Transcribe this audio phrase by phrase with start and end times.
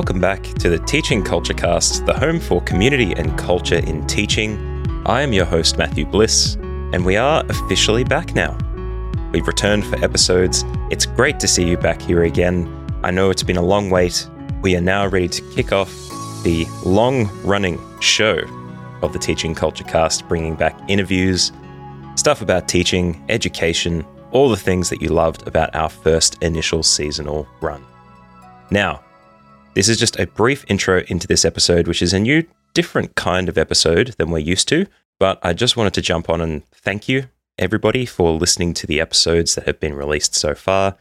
[0.00, 4.56] Welcome back to the Teaching Culture Cast, the home for community and culture in teaching.
[5.04, 8.56] I am your host, Matthew Bliss, and we are officially back now.
[9.30, 10.64] We've returned for episodes.
[10.90, 12.66] It's great to see you back here again.
[13.04, 14.26] I know it's been a long wait.
[14.62, 15.92] We are now ready to kick off
[16.44, 18.38] the long running show
[19.02, 21.52] of the Teaching Culture Cast, bringing back interviews,
[22.14, 27.46] stuff about teaching, education, all the things that you loved about our first initial seasonal
[27.60, 27.84] run.
[28.70, 29.04] Now,
[29.74, 33.48] this is just a brief intro into this episode, which is a new, different kind
[33.48, 34.86] of episode than we're used to.
[35.18, 37.26] But I just wanted to jump on and thank you,
[37.58, 40.96] everybody, for listening to the episodes that have been released so far.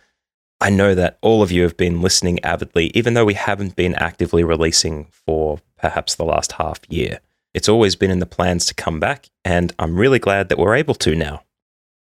[0.62, 3.96] I know that all of you have been listening avidly, even though we haven't been
[3.96, 7.22] actively releasing for perhaps the last half year.
[7.54, 10.76] It's always been in the plans to come back, and I'm really glad that we're
[10.76, 11.44] able to now.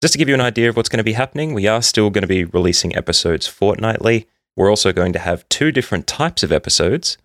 [0.02, 2.10] Just to give you an idea of what's going to be happening, we are still
[2.10, 4.26] going to be releasing episodes fortnightly.
[4.56, 7.16] We're also going to have two different types of episodes.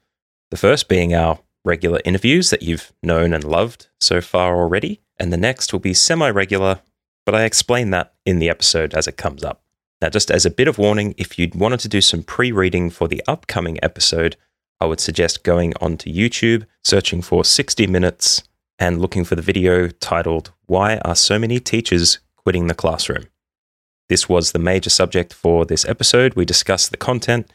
[0.49, 5.31] The first being our regular interviews that you've known and loved so far already, and
[5.31, 6.79] the next will be semi regular,
[7.25, 9.61] but I explain that in the episode as it comes up.
[10.01, 12.89] Now, just as a bit of warning, if you wanted to do some pre reading
[12.89, 14.37] for the upcoming episode,
[14.79, 18.43] I would suggest going onto YouTube, searching for 60 minutes,
[18.79, 23.25] and looking for the video titled, Why Are So Many Teachers Quitting the Classroom?
[24.09, 26.35] This was the major subject for this episode.
[26.35, 27.51] We discuss the content.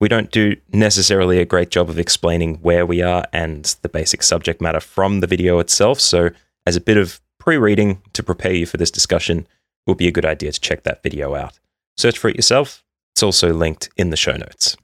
[0.00, 4.24] We don't do necessarily a great job of explaining where we are and the basic
[4.24, 6.00] subject matter from the video itself.
[6.00, 6.30] So,
[6.66, 9.46] as a bit of pre reading to prepare you for this discussion,
[9.86, 11.60] will be a good idea to check that video out.
[11.96, 12.84] Search for it yourself.
[13.14, 14.76] It's also linked in the show notes.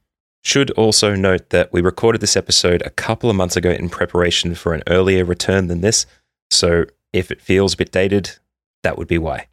[0.45, 4.55] Should also note that we recorded this episode a couple of months ago in preparation
[4.55, 6.07] for an earlier return than this.
[6.51, 8.37] So, if it feels a bit dated,
[8.85, 9.49] that would be why.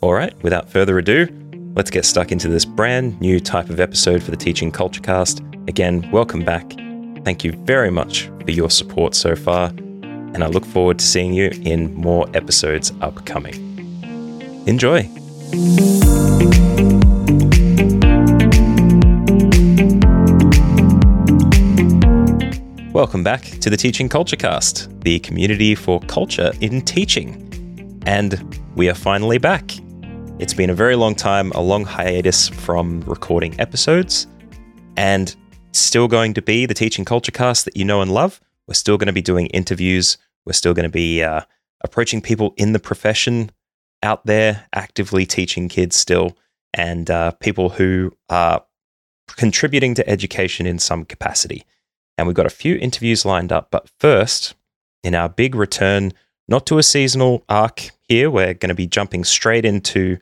[0.00, 1.26] All right, without further ado,
[1.74, 5.40] let's get stuck into this brand new type of episode for the Teaching Culture Cast.
[5.66, 6.70] Again, welcome back.
[7.24, 11.32] Thank you very much for your support so far, and I look forward to seeing
[11.32, 13.54] you in more episodes upcoming.
[14.68, 15.02] Enjoy.
[22.92, 28.00] Welcome back to the Teaching Culture Cast, the community for culture in teaching.
[28.06, 29.72] And we are finally back.
[30.38, 34.28] It's been a very long time, a long hiatus from recording episodes,
[34.96, 35.34] and
[35.72, 38.40] still going to be the teaching culture cast that you know and love.
[38.68, 40.16] We're still going to be doing interviews.
[40.46, 41.40] We're still going to be uh,
[41.82, 43.50] approaching people in the profession
[44.04, 46.36] out there, actively teaching kids still,
[46.72, 48.64] and uh, people who are
[49.26, 51.64] contributing to education in some capacity.
[52.16, 53.72] And we've got a few interviews lined up.
[53.72, 54.54] But first,
[55.02, 56.12] in our big return,
[56.46, 60.18] not to a seasonal arc here, we're going to be jumping straight into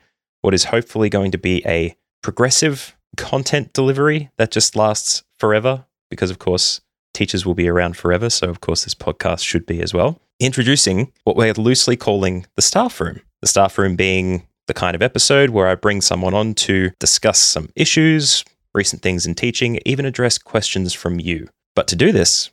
[0.46, 6.30] what is hopefully going to be a progressive content delivery that just lasts forever because,
[6.30, 6.80] of course,
[7.12, 8.30] teachers will be around forever.
[8.30, 10.20] So, of course, this podcast should be as well.
[10.38, 13.22] Introducing what we're loosely calling the staff room.
[13.40, 17.40] The staff room being the kind of episode where I bring someone on to discuss
[17.40, 21.48] some issues, recent things in teaching, even address questions from you.
[21.74, 22.50] But to do this,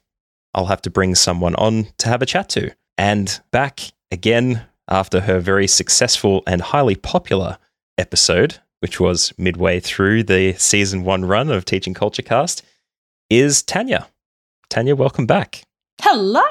[0.55, 2.71] I'll have to bring someone on to have a chat to.
[2.97, 7.59] And back again after her very successful and highly popular
[7.97, 12.63] episode, which was midway through the season one run of Teaching Culture Cast,
[13.29, 14.07] is Tanya.
[14.69, 15.63] Tanya, welcome back.
[16.01, 16.41] Hello.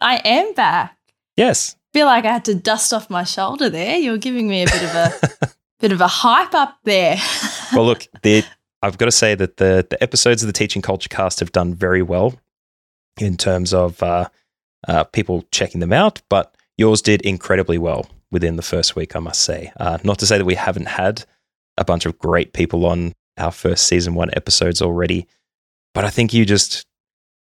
[0.00, 0.96] I am back.
[1.36, 1.76] Yes.
[1.92, 3.96] Feel like I had to dust off my shoulder there.
[3.96, 5.50] You're giving me a bit of a
[5.80, 7.16] bit of a hype up there.
[7.74, 8.44] well, look, the,
[8.82, 11.74] I've got to say that the the episodes of the Teaching Culture Cast have done
[11.74, 12.34] very well
[13.18, 14.28] in terms of uh,
[14.86, 19.20] uh, people checking them out, but yours did incredibly well within the first week, I
[19.20, 19.72] must say.
[19.78, 21.24] Uh, not to say that we haven't had
[21.76, 25.26] a bunch of great people on our first season one episodes already,
[25.94, 26.86] but I think you just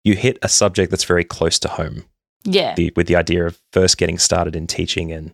[0.03, 2.05] you hit a subject that's very close to home.
[2.43, 5.33] Yeah, the, with the idea of first getting started in teaching and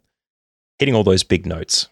[0.77, 1.87] hitting all those big notes.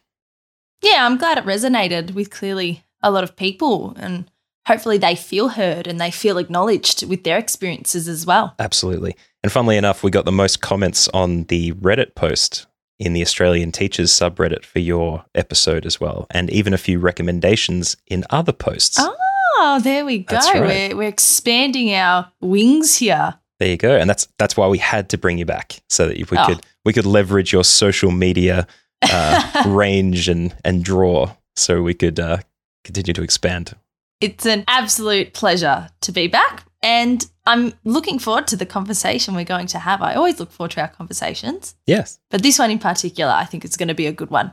[0.84, 4.30] Yeah, I'm glad it resonated with clearly a lot of people and
[4.68, 8.54] hopefully they feel heard and they feel acknowledged with their experiences as well.
[8.60, 9.16] Absolutely.
[9.42, 12.68] And funnily enough, we got the most comments on the Reddit post
[13.00, 17.98] in the Australian Teachers subreddit for your episode as well, and even a few recommendations
[18.08, 18.98] in other posts.
[19.00, 20.38] Oh, there we go.
[20.38, 20.92] Right.
[20.92, 23.36] We're, we're expanding our wings here.
[23.60, 26.18] There you go, and that's that's why we had to bring you back so that
[26.18, 26.46] we oh.
[26.46, 28.68] could we could leverage your social media
[29.02, 32.38] uh, range and and draw, so we could uh,
[32.84, 33.76] continue to expand.
[34.22, 36.67] It's an absolute pleasure to be back.
[36.82, 40.02] And I'm looking forward to the conversation we're going to have.
[40.02, 41.76] I always look forward to our conversations.
[41.86, 42.20] Yes.
[42.30, 44.52] But this one in particular, I think it's going to be a good one.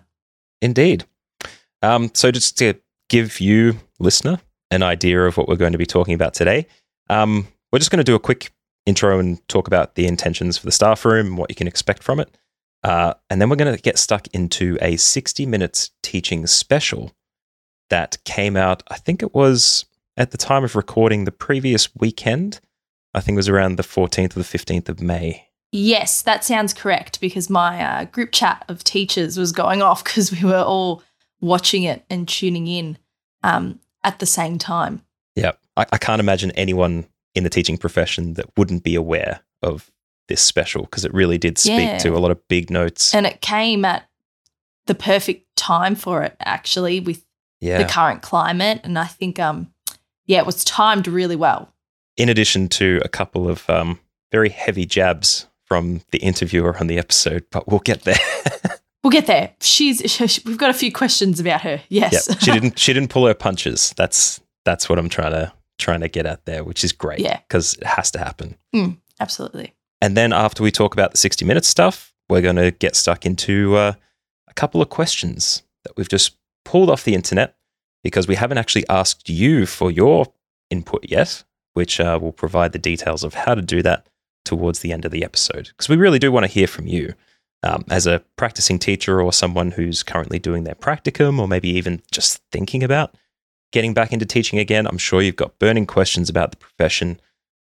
[0.62, 1.05] Indeed.
[1.82, 2.75] Um, so, just to
[3.11, 4.41] give you, listener,
[4.71, 6.67] an idea of what we're going to be talking about today.
[7.11, 8.50] Um, we're just going to do a quick
[8.87, 12.03] intro and talk about the intentions for the staff room and what you can expect
[12.03, 12.37] from it.
[12.82, 17.12] Uh, and then we're going to get stuck into a 60 minutes teaching special
[17.91, 19.87] that came out, I think it was
[20.17, 22.61] at the time of recording the previous weekend.
[23.15, 25.49] I think it was around the 14th or the 15th of May.
[25.73, 30.31] Yes, that sounds correct because my uh, group chat of teachers was going off because
[30.33, 31.03] we were all
[31.41, 32.99] watching it and tuning in
[33.43, 35.03] um, at the same time.
[35.35, 35.53] Yeah.
[35.77, 39.91] I, I can't imagine anyone in the teaching profession that wouldn't be aware of
[40.29, 41.99] this special because it really did speak Yeah.
[41.99, 43.15] to a lot of big notes.
[43.15, 44.09] And it came at
[44.87, 47.25] the perfect time for it, actually, with
[47.61, 47.79] yeah.
[47.79, 48.81] the current climate.
[48.85, 49.74] And I think, um,
[50.26, 51.73] yeah, it was timed really well.
[52.17, 53.99] in addition to a couple of um,
[54.32, 58.17] very heavy jabs from the interviewer on the episode, but we'll get there.
[59.03, 59.53] We'll get there.
[59.61, 60.00] She's
[60.47, 61.82] we've got a few questions about her.
[61.91, 62.26] Yes.
[62.26, 62.79] yeah, she didn't.
[62.79, 63.93] She didn't pull her punches.
[63.99, 67.20] That's that's what I'm trying to trying to get at there, which is great.
[67.20, 67.37] Yeah.
[67.47, 68.56] because it has to happen.
[69.20, 69.75] Absolutely.
[70.00, 73.27] And then after we talk about the 60 minutes stuff, we're going to get stuck
[73.27, 73.93] into uh,
[74.49, 77.56] a couple of questions that we've just pulled off the internet
[78.05, 80.27] because we haven't actually asked you for your
[80.71, 81.43] input yet,
[81.73, 84.06] which uh, will provide the details of how to do that
[84.45, 85.69] towards the end of the episode.
[85.69, 87.15] Because we really do want to hear from you
[87.65, 92.03] um, as a practicing teacher or someone who's currently doing their practicum or maybe even
[92.12, 93.17] just thinking about
[93.73, 94.87] getting back into teaching again.
[94.87, 97.21] I'm sure you've got burning questions about the profession,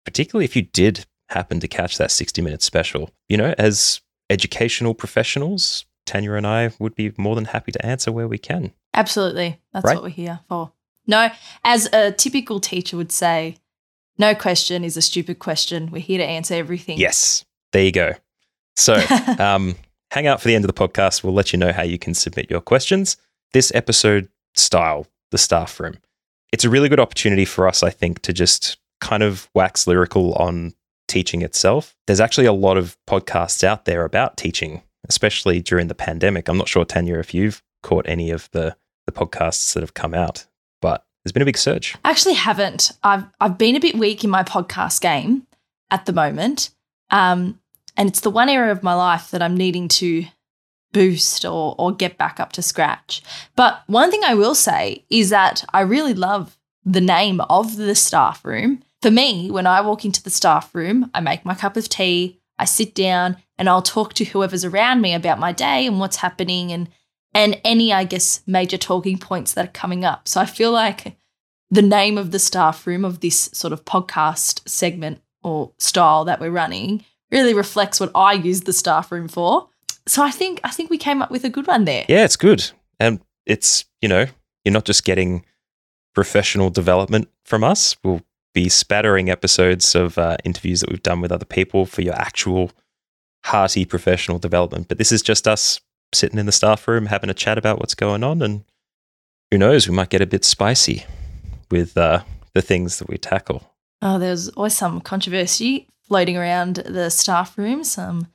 [0.06, 3.12] particularly if you did happen to catch that 60 minute special.
[3.30, 8.12] You know, as educational professionals, Tanya and I would be more than happy to answer
[8.12, 8.74] where we can.
[8.98, 9.60] Absolutely.
[9.74, 9.96] That's Right.
[9.96, 10.72] what we're here for.
[11.06, 11.30] No,
[11.64, 13.58] as a typical teacher would say,
[14.18, 15.90] no question is a stupid question.
[15.92, 16.98] We're here to answer everything.
[16.98, 18.14] Yes, there you go.
[18.76, 18.96] So,
[19.40, 19.76] um,
[20.12, 21.24] hang out for the end of the podcast.
[21.24, 23.16] We'll let you know how you can submit your questions.
[23.54, 25.98] This episode style, the staff room.
[26.52, 30.34] It's a really good opportunity for us, I think, to just kind of wax lyrical
[30.34, 30.74] on
[31.08, 31.96] teaching itself.
[32.08, 36.48] There's actually a lot of podcasts out there about teaching, especially during the pandemic.
[36.50, 38.76] I'm not sure, Tanya, if you've caught any of the,
[39.08, 40.46] the podcasts that have come out,
[40.82, 41.96] but there's been a big surge.
[42.06, 42.92] I actually haven't.
[43.04, 45.48] I've I've been a bit weak in my podcast game
[45.90, 46.70] at the moment.
[47.10, 47.60] Um,
[47.96, 50.26] and it's the one area of my life that I'm needing to
[50.94, 53.24] boost or or get back up to scratch.
[53.56, 57.96] But one thing I will say is that I really love the name of the
[57.96, 58.84] staff room.
[59.02, 62.40] For me, when I walk into the staff room, I make my cup of tea,
[62.58, 66.18] I sit down and I'll talk to whoever's around me about my day and what's
[66.18, 66.90] happening and
[67.38, 70.28] and any I guess major talking points that are coming up.
[70.28, 71.16] So I feel like
[71.70, 76.40] the name of the staff room of this sort of podcast segment or style that
[76.40, 79.70] we're running really reflects what I use the staff room for.
[80.08, 82.06] So I think I think we came up with a good one there.
[82.10, 82.72] Yeah, it's good.
[83.00, 84.26] And it's, you know,
[84.66, 85.46] you're not just getting
[86.16, 87.96] professional development from us.
[88.04, 88.22] We'll
[88.56, 92.72] be spattering episodes of uh, interviews that we've done with other people for your actual
[93.46, 94.88] hearty professional development.
[94.88, 95.80] But this is just us
[96.14, 98.42] sitting in the staff room having a chat about what's going on.
[98.42, 98.64] And
[99.52, 101.06] who knows, we might get a bit spicy
[101.70, 102.22] with uh,
[102.54, 103.72] the things that we tackle.
[104.02, 108.28] Oh, there's always some controversy floating around the staff room, some,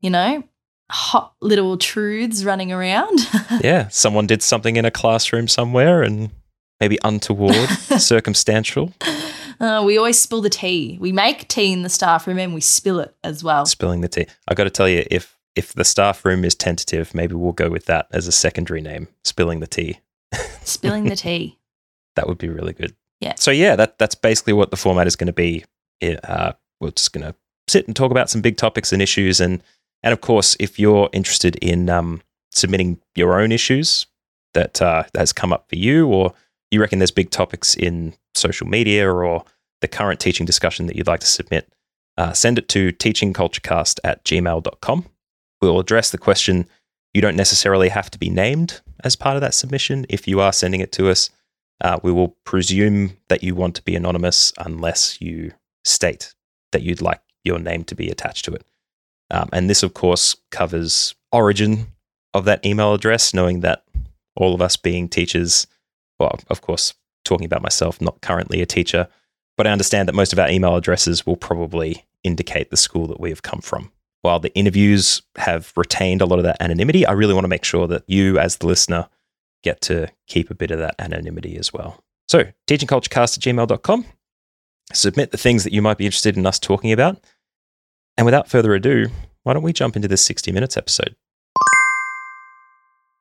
[0.00, 0.42] you know,
[0.90, 3.18] hot little truths running around.
[3.60, 6.30] yeah, someone did something in a classroom somewhere and
[6.80, 8.92] maybe untoward, circumstantial,
[9.60, 10.96] Uh, we always spill the tea.
[11.02, 13.66] We make tea in the staff room and we spill it as well.
[13.66, 14.26] spilling the tea.
[14.48, 17.70] I got to tell you, if if the staff room is tentative, maybe we'll go
[17.70, 20.00] with that as a secondary name, spilling the tea.
[20.62, 21.58] Spilling the tea.
[22.16, 22.94] That would be really good.
[23.20, 23.34] Yeah.
[23.36, 25.64] So yeah, that that's basically what the format is going to be.
[26.00, 27.34] It, uh, we're just going to
[27.68, 29.62] sit and talk about some big topics and issues, and
[30.02, 34.06] and of course, if you're interested in um, submitting your own issues
[34.54, 36.32] that uh, has come up for you, or
[36.70, 39.44] you reckon there's big topics in social media or
[39.80, 41.72] the current teaching discussion that you'd like to submit,
[42.16, 45.06] uh, send it to teachingculturecast at gmail.com.
[45.60, 46.68] We'll address the question.
[47.14, 50.06] You don't necessarily have to be named as part of that submission.
[50.08, 51.30] If you are sending it to us,
[51.80, 55.52] uh, we will presume that you want to be anonymous unless you
[55.84, 56.34] state
[56.72, 58.64] that you'd like your name to be attached to it.
[59.30, 61.88] Um, and this, of course, covers origin
[62.34, 63.84] of that email address, knowing that
[64.36, 65.66] all of us being teachers,
[66.18, 69.08] well, of course, talking about myself, not currently a teacher,
[69.56, 73.20] but I understand that most of our email addresses will probably indicate the school that
[73.20, 73.92] we have come from.
[74.22, 77.64] While the interviews have retained a lot of that anonymity, I really want to make
[77.64, 79.08] sure that you, as the listener,
[79.62, 82.02] get to keep a bit of that anonymity as well.
[82.28, 84.04] So, teachingculturecast at gmail.com.
[84.92, 87.22] Submit the things that you might be interested in us talking about.
[88.18, 89.06] And without further ado,
[89.42, 91.16] why don't we jump into this 60 Minutes episode?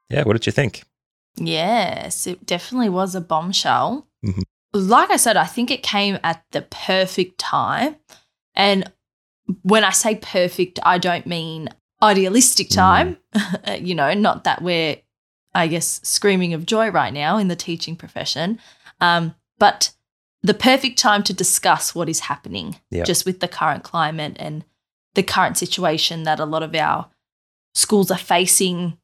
[0.10, 0.84] Yeah, what did you think?
[1.36, 4.06] Yes, it definitely was a bombshell.
[4.26, 4.44] Mhm.
[4.74, 7.96] like I said, I think it came at the perfect time.
[8.54, 8.92] And
[9.64, 11.70] when I say perfect, I don't mean
[12.02, 13.18] idealistic time.
[13.34, 13.86] Mm.
[13.88, 14.98] you know, not that we're,
[15.54, 18.60] I guess, screaming of joy right now in the teaching profession,
[19.02, 19.94] um, but
[20.42, 23.06] the perfect time to discuss what is happening Yep.
[23.06, 24.64] just with the current climate and
[25.16, 27.10] the current situation that a lot of our
[27.74, 28.98] schools are facing,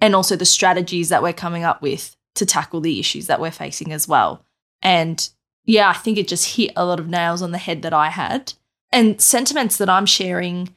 [0.00, 3.50] and also the strategies that we're coming up with to tackle the issues that we're
[3.50, 4.44] facing as well.
[4.82, 5.28] And
[5.64, 8.10] yeah, I think it just hit a lot of nails on the head that I
[8.10, 8.52] had
[8.92, 10.74] and sentiments that I'm sharing,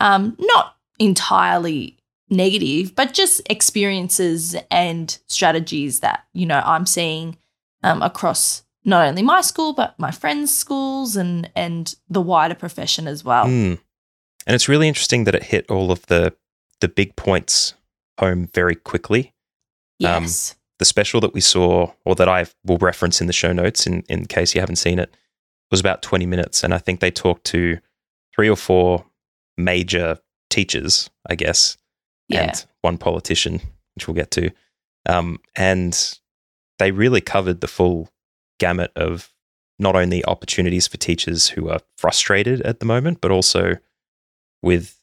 [0.00, 1.96] um, not entirely
[2.30, 7.36] negative, but just experiences and strategies that, you know, I'm seeing
[7.82, 13.08] um, across not only my school, but my friends' schools and, and the wider profession
[13.08, 13.46] as well.
[13.46, 13.78] Mm.
[14.46, 16.34] And it's really interesting that it hit all of the
[16.80, 17.74] the big points
[18.18, 19.32] home very quickly.
[20.04, 20.56] Um, Yes.
[20.78, 24.02] The special that we saw, or that I will reference in the show notes in,
[24.08, 25.16] in case you haven't seen it,
[25.74, 26.62] was about 20 minutes.
[26.62, 27.80] And I think they talked to
[28.32, 29.04] three or four
[29.56, 31.76] major teachers, I guess,
[32.28, 32.42] yeah.
[32.42, 33.60] and one politician,
[33.96, 34.52] which we'll get to.
[35.06, 36.16] Um, and
[36.78, 38.08] they really covered the full
[38.60, 39.32] gamut of
[39.80, 43.74] not only opportunities for teachers who are frustrated at the moment, but also
[44.62, 45.00] with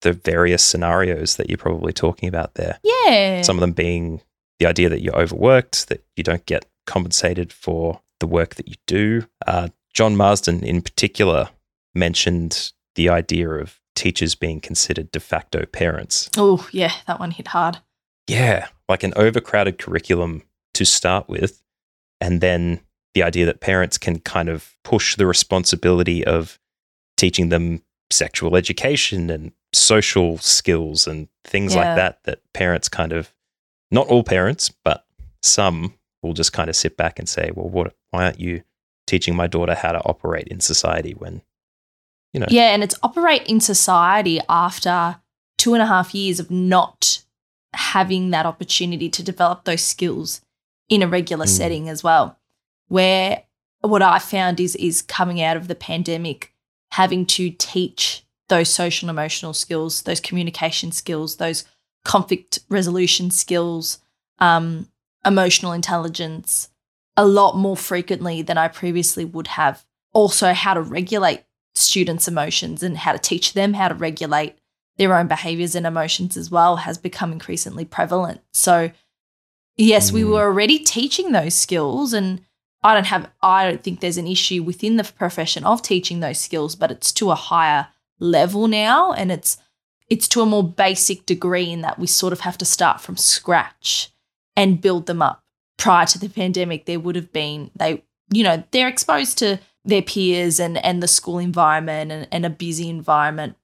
[0.00, 2.80] the various scenarios that you're probably talking about there.
[2.82, 3.42] yeah.
[3.42, 4.20] Some of them being
[4.58, 8.74] the idea that you're overworked, that you don't get compensated for the work that you
[8.88, 9.22] do.
[9.46, 11.50] Uh, John Marsden, in particular,
[11.94, 16.30] mentioned the idea of teachers being considered de facto parents.
[16.36, 16.92] oh, yeah.
[17.06, 17.78] That one hit hard.
[18.28, 20.42] Yeah, like an overcrowded curriculum
[20.74, 21.62] to start with.
[22.20, 22.80] And then
[23.14, 26.58] the idea that parents can kind of push the responsibility of
[27.16, 31.80] teaching them sexual education and social skills and things Yeah.
[31.88, 33.32] like that, that parents kind of,
[33.90, 35.04] not all parents, but
[35.42, 38.62] some will just kind of sit back and say, well, what, why aren't you
[39.08, 41.42] teaching my daughter how to operate in society when,
[42.32, 45.16] you know, Yeah, and it's operate in society after
[45.56, 47.22] two and a half years of not
[47.74, 50.40] having that opportunity to develop those skills
[50.88, 51.56] in a regular Mm.
[51.56, 52.38] setting as well.
[52.88, 53.42] Where
[53.80, 56.52] what I found is is coming out of the pandemic,
[56.92, 61.64] having to teach those social and emotional skills, those communication skills, those
[62.04, 63.98] conflict resolution skills,
[64.38, 64.88] um,
[65.24, 66.70] emotional intelligence,
[67.18, 69.84] a lot more frequently than I previously would have.
[70.12, 71.42] Also, how to regulate
[71.74, 74.54] students' emotions and how to teach them how to regulate
[74.96, 78.40] their own behaviors and emotions as well has become increasingly prevalent.
[78.52, 78.90] So,
[79.76, 80.30] yes, we Mm.
[80.30, 82.40] were already teaching those skills, and
[82.82, 86.38] I don't have, I don't think there's an issue within the profession of teaching those
[86.38, 89.58] skills, but it's to a higher level now, and it's
[90.08, 93.14] it's to a more basic degree in that we sort of have to start from
[93.16, 94.10] scratch
[94.56, 95.44] and build them up.
[95.78, 100.02] Prior to the pandemic, there would have been they, you know, they're exposed to their
[100.02, 103.56] peers and and the school environment and, and a busy environment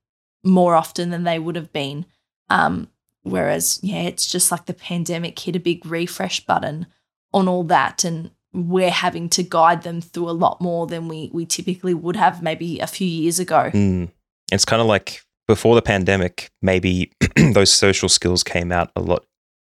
[0.45, 2.07] more often than they would have been.
[2.51, 2.89] Um,
[3.23, 6.87] whereas, yeah, it's just like the pandemic hit a big refresh button
[7.33, 11.31] on all that, and we're having to guide them through a lot more than we
[11.33, 13.71] we typically would have maybe a few years ago.
[13.73, 14.11] Mm.
[14.53, 17.13] It's kind of like before the pandemic, maybe
[17.53, 19.27] those social skills came out a lot,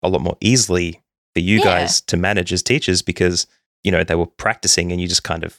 [0.03, 1.01] a lot more easily
[1.35, 1.65] for you Yeah.
[1.65, 3.47] guys to manage as teachers because
[3.83, 5.59] you know they were practicing and you just kind of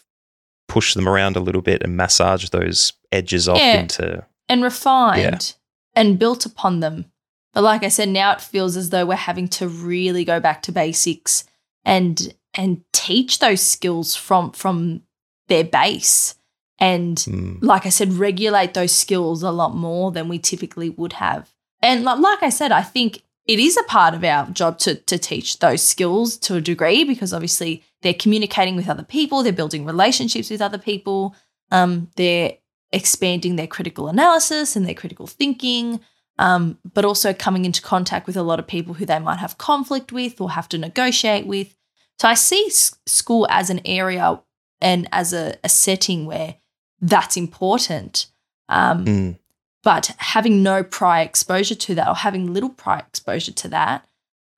[0.67, 3.82] push them around a little bit and massage those edges off Yeah.
[3.82, 5.55] into and refined
[5.96, 7.05] and built upon them.
[7.53, 10.62] But like I said, now it feels as though we're having to really go back
[10.63, 11.46] to basics
[11.86, 15.01] and and teach those skills from from
[15.48, 16.36] their base
[16.79, 21.13] and mm, like I said, regulate those skills a lot more than we typically would
[21.13, 21.53] have.
[21.82, 24.96] And like, like I said, I think it is a part of our job to,
[24.96, 29.54] to teach those skills to a degree because obviously they're communicating with other people, they're
[29.54, 31.36] building relationships with other people,
[31.72, 32.58] um, they're
[32.92, 36.00] expanding their critical analysis and their critical thinking,
[36.40, 39.58] um, but also coming into contact with a lot of people who they might have
[39.58, 41.75] conflict with or have to negotiate with.
[42.20, 44.42] So I see school as an area
[44.82, 46.56] and as a, a setting where
[47.02, 48.28] that's important.
[48.70, 49.40] Um, mm,
[49.86, 54.04] but having no prior exposure to that or having little prior exposure to that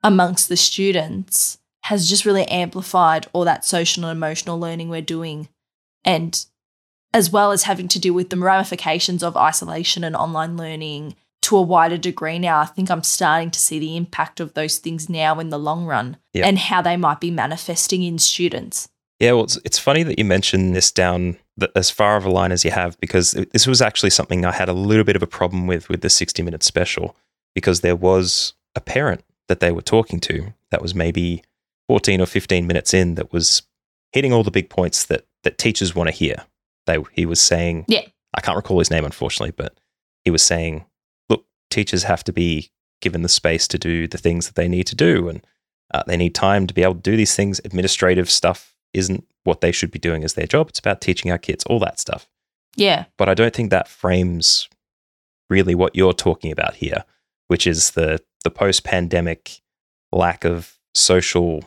[0.02, 5.50] amongst the students has just really amplified all that social and emotional learning we're doing.
[6.06, 6.44] And
[7.14, 11.58] as well as having to deal with the ramifications of isolation and online learning to
[11.58, 15.10] a wider degree now, I think I'm starting to see the impact of those things
[15.10, 16.48] now in the long run Yeah.
[16.48, 18.88] and how they might be manifesting in students.
[19.20, 22.30] Yeah, well, it's, it's funny that you mentioned this down the, as far of a
[22.30, 25.24] line as you have, because this was actually something I had a little bit of
[25.24, 27.16] a problem with with the 60 minute special,
[27.56, 31.44] because there was a parent that they were talking to that was maybe
[31.88, 33.64] 14 or 15 minutes in that was
[34.12, 36.46] hitting all the big points that that teachers want to hear.
[36.86, 38.02] They he was saying, Yeah.
[38.34, 39.80] I can't recall his name unfortunately, but
[40.26, 40.86] he was saying,
[41.30, 42.70] look, teachers have to be
[43.02, 45.46] given the space to do the things that they need to do, and
[45.94, 47.60] uh, they need time to be able to do these things.
[47.64, 50.70] Administrative stuff isn't what they should be doing as their job.
[50.70, 52.28] It's about teaching our kids all that stuff.
[52.76, 53.06] Yeah.
[53.18, 54.70] But I don't think that frames
[55.50, 57.04] really what you're talking about here,
[57.48, 59.62] which is the the post pandemic
[60.12, 61.64] lack of social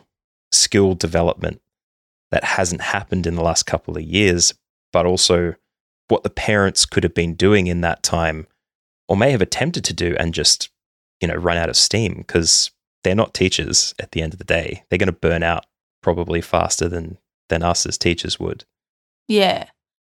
[0.53, 1.61] skill development
[2.31, 4.55] that hasn't happened in the last couple of years,
[4.93, 5.55] but also
[6.09, 8.47] what the parents could have been doing in that time
[9.09, 10.71] or may have attempted to do and just,
[11.21, 12.71] you know, run out of steam because
[13.03, 14.85] they're not teachers at the end of the day.
[14.89, 15.67] They're going to burn out
[16.03, 18.65] probably faster than than us as teachers would.
[19.29, 19.67] Yeah.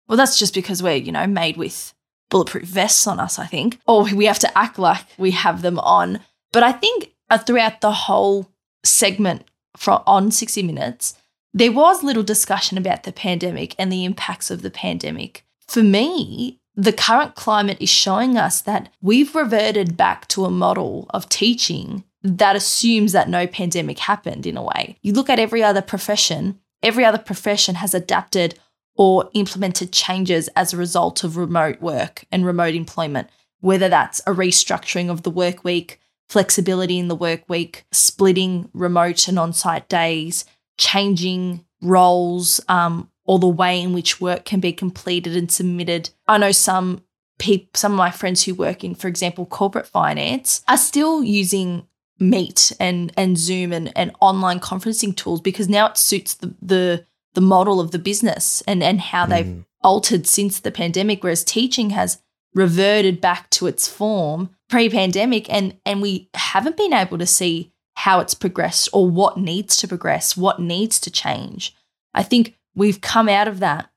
[0.07, 1.95] Well, that's just because we're, you know, made with
[2.31, 3.79] bulletproof vests on us, I think.
[3.87, 6.21] Or we have to act like we have them on.
[6.53, 8.51] But I think uh, throughout the whole
[8.85, 9.45] segment
[9.77, 11.15] from on 60 Minutes,
[11.53, 15.45] there was little discussion about the pandemic and the impacts of the pandemic.
[15.67, 21.07] For me, the current climate is showing us that we've reverted back to a model
[21.11, 24.97] of teaching that assumes that no pandemic happened in a way.
[25.03, 28.59] You look at every other profession, every other profession has adapted
[28.97, 33.29] or implemented changes as a result of remote work and remote employment,
[33.61, 35.99] whether that's a restructuring of the work week,
[36.29, 40.45] flexibility in the work week, splitting remote and on site days,
[40.79, 46.11] changing roles, um, or the way in which work can be completed and submitted.
[46.27, 47.03] I know some
[47.39, 51.87] people, some of my friends who work in, for example, corporate finance, are still using
[52.21, 57.07] Meet and and Zoom and, and online conferencing tools because now it suits the the
[57.35, 59.65] the model of the business and and how they've Mm.
[59.83, 62.19] altered since the pandemic, whereas teaching has
[62.55, 68.21] reverted back to its form pre-pandemic and and we haven't been able to see how
[68.21, 71.75] it's progressed or what needs to progress, what needs to change.
[72.13, 73.91] I think we've come out of that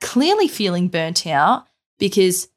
[0.00, 1.66] clearly feeling burnt out
[1.98, 2.48] because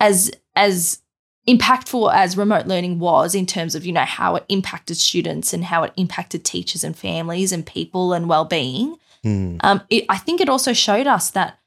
[0.00, 1.00] as as
[1.48, 5.64] impactful as remote learning was in terms of you know how it impacted students and
[5.64, 9.56] how it impacted teachers and families and people and well-being Hmm.
[9.60, 11.58] um, it, I think it also showed us that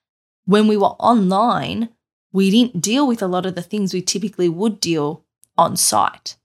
[0.45, 1.89] when we were online,
[2.31, 5.25] we didn't deal with a lot of the things we typically would deal
[5.57, 6.37] on site.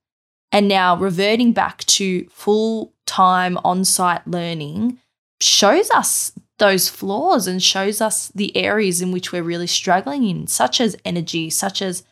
[0.52, 4.98] And now reverting back to full time on site learning
[5.40, 10.46] shows us those flaws and shows us the areas in which we're really struggling in,
[10.46, 12.04] such as energy, such as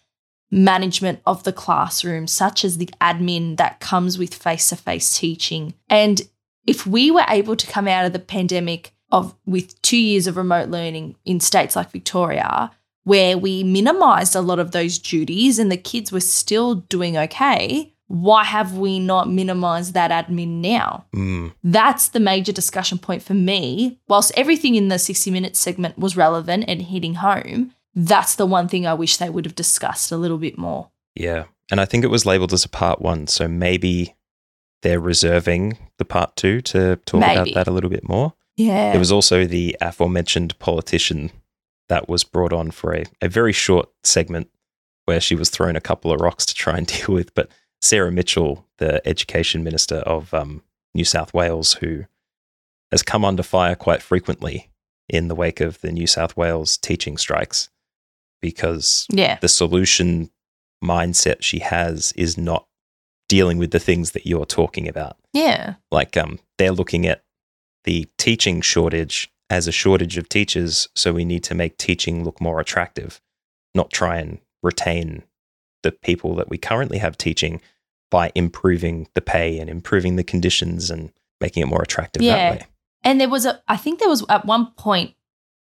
[0.55, 5.75] management of the classroom, such as the admin that comes with face to face teaching.
[5.89, 6.23] And
[6.67, 10.37] if we were able to come out of the pandemic of with 2 years of
[10.37, 12.71] remote learning in states like Victoria
[13.03, 17.93] where we minimized a lot of those duties and the kids were still doing okay,
[18.07, 21.05] why have we not minimized that admin now?
[21.13, 21.49] Hmm.
[21.63, 23.99] That's the major discussion point for me.
[24.09, 28.69] Whilst everything in the 60 minutes segment was relevant and hitting home, that's the one
[28.69, 30.91] thing I wish they would have discussed a little bit more.
[31.15, 31.45] Yeah.
[31.71, 33.27] And I think it was labeled as a part one.
[33.27, 34.15] So maybe
[34.83, 37.53] they're reserving the part two to talk Maybe.
[37.53, 38.35] about that a little bit more.
[38.57, 38.91] Yeah.
[38.91, 41.31] There was also the aforementioned politician
[41.89, 44.51] that was brought on for a, a very short segment
[45.07, 47.35] where she was thrown a couple of rocks to try and deal with.
[47.35, 50.63] But Sarah Mitchell, the education minister of um,
[50.95, 52.05] New South Wales, who
[52.91, 54.71] has come under fire quite frequently
[55.09, 57.69] in the wake of the New South Wales teaching strikes
[58.45, 59.39] because yeah.
[59.41, 60.29] the solution
[60.85, 62.67] mindset she has is not
[63.27, 65.17] dealing with the things that you're talking about.
[65.33, 65.77] Yeah.
[65.91, 67.25] Like um, they're looking at
[67.85, 72.39] the teaching shortage as a shortage of teachers, so we need to make teaching look
[72.39, 73.19] more attractive,
[73.75, 75.23] not try and retain
[75.83, 77.63] the people that we currently have teaching
[78.11, 82.37] by improving the pay and improving the conditions and making it more attractive Yeah.
[82.37, 82.67] that way.
[83.03, 85.15] And there was a, I think there was at one point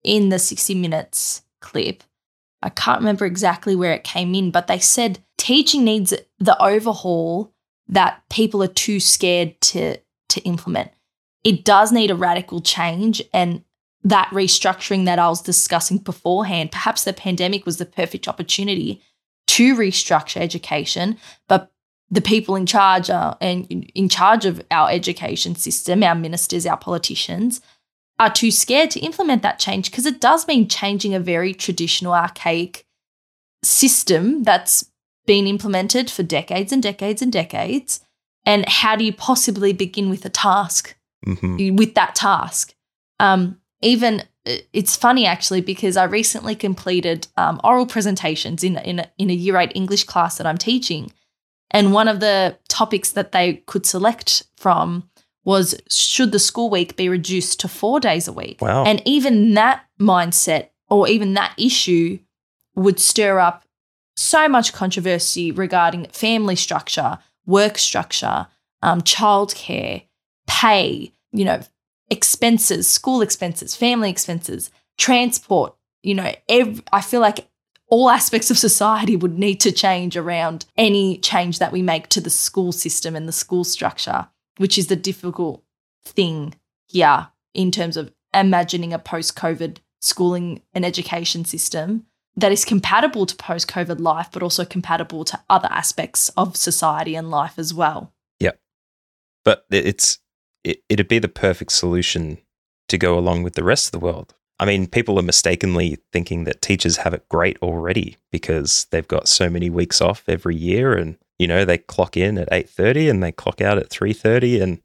[0.03, 2.03] in the 60 Minutes clip,
[2.61, 7.53] I can't remember exactly where it came in, but they said teaching needs the overhaul
[7.87, 9.97] that people are too scared to,
[10.29, 10.91] to implement.
[11.43, 13.21] It does need a radical change.
[13.33, 13.63] And
[14.03, 19.01] that restructuring that I was discussing beforehand, perhaps the pandemic was the perfect opportunity
[19.47, 21.71] to restructure education, but
[22.09, 26.77] the people in charge are, and in charge of our education system, our ministers, our
[26.77, 27.61] politicians,
[28.21, 32.13] are too scared to implement that change because it does mean changing a very traditional,
[32.13, 32.85] archaic
[33.63, 34.85] system that's
[35.25, 37.99] been implemented for decades and decades and decades.
[38.45, 42.75] And how do you possibly begin with a task hmm with that task?
[43.19, 49.11] Um, even it's funny actually because I recently completed um, oral presentations in in a,
[49.17, 51.11] in a year eight English class that I'm teaching,
[51.71, 55.09] and one of the topics that they could select from
[55.43, 58.61] was should the school week be reduced to four days a week?
[58.61, 58.83] Wow.
[58.85, 62.19] And even that mindset or even that issue
[62.75, 63.65] would stir up
[64.15, 68.47] so much controversy regarding family structure, work structure,
[68.81, 70.03] um, childcare,
[70.47, 71.61] pay, you know,
[72.09, 75.75] expenses, school expenses, family expenses, transport.
[76.03, 77.47] You know, ev- I feel like
[77.87, 82.21] all aspects of society would need to change around any change that we make to
[82.21, 85.63] the school system and the school structure, which is the difficult
[86.03, 86.55] thing
[86.87, 93.25] here in terms of imagining a post COVID schooling and education system that is compatible
[93.25, 97.73] to post COVID life, but also compatible to other aspects of society and life as
[97.73, 98.13] well.
[98.39, 98.59] Yep.
[99.43, 100.19] But it's
[100.63, 102.37] it, it'd be the perfect solution
[102.87, 104.33] to go along with the rest of the world.
[104.59, 109.27] I mean, people are mistakenly thinking that teachers have it great already because they've got
[109.27, 113.23] so many weeks off every year and you know, they clock in at 8:30 and
[113.23, 114.79] they clock out at 3:30 and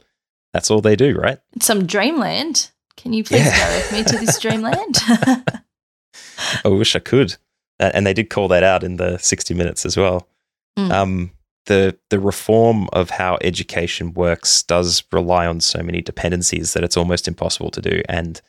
[0.55, 1.39] that's all they do, right?
[1.61, 2.71] Some dreamland.
[2.97, 3.59] Can you please Yeah.
[3.69, 4.97] go with me to this dreamland?
[6.65, 7.37] I wish I could.
[7.79, 10.27] And they did call that out in the 60 minutes as well.
[10.79, 10.91] Mm.
[10.91, 11.31] Um,
[11.67, 16.97] the the reform of how education works does rely on so many dependencies that it's
[16.97, 18.03] almost impossible to do.
[18.09, 18.41] And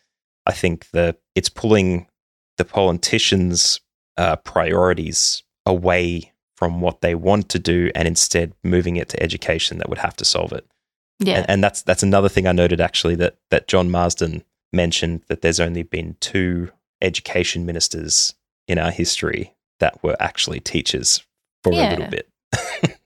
[0.46, 2.08] I think that it's pulling
[2.58, 3.82] the politicians'
[4.18, 9.78] uh, priorities away from what they want to do, and instead moving it to education
[9.78, 10.66] that would have to solve it.
[11.20, 11.38] yeah.
[11.38, 14.44] And, and that's that's another thing I noted actually that that John Marsden
[14.74, 18.34] mentioned that there's only been two education ministers
[18.68, 21.24] in our history that were actually teachers
[21.64, 22.30] for a little bit,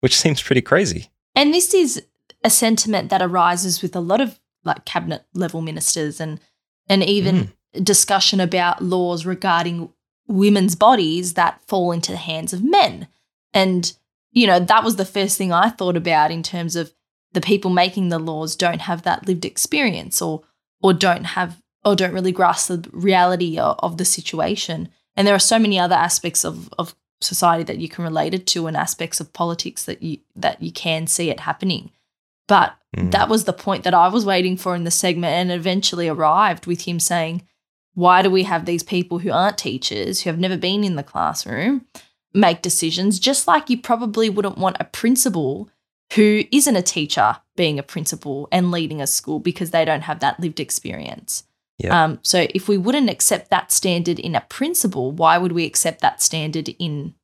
[0.00, 1.10] which seems pretty crazy.
[1.34, 2.02] And this is
[2.44, 6.40] a sentiment that arises with a lot of like cabinet level ministers and
[6.88, 7.84] and even mm.
[7.84, 9.92] discussion about laws regarding
[10.28, 13.08] women's bodies that fall into the hands of men.
[13.52, 13.92] And
[14.34, 16.92] you know, that was the first thing I thought about in terms of
[17.34, 20.42] the people making the laws don't have that lived experience or
[20.82, 24.88] or don't have or don't really grasp the reality of, of the situation.
[25.16, 28.46] And there are so many other aspects of of society that you can relate it
[28.48, 31.90] to and aspects of politics that you that you can see it happening.
[32.48, 33.10] But Mm.
[33.12, 36.66] that was the point that I was waiting for in the segment and eventually arrived
[36.66, 37.40] with him saying,
[37.94, 41.02] Why do we have these people who aren't teachers, who have never been in the
[41.02, 41.86] classroom,
[42.32, 45.68] make decisions just like you probably wouldn't want a principal
[46.14, 50.20] who isn't a teacher being a principal and leading a school because they don't have
[50.20, 51.44] that lived experience.
[51.78, 52.04] Yeah.
[52.04, 56.00] Um, so if we wouldn't accept that standard in a principal, why would we accept
[56.00, 57.14] that standard in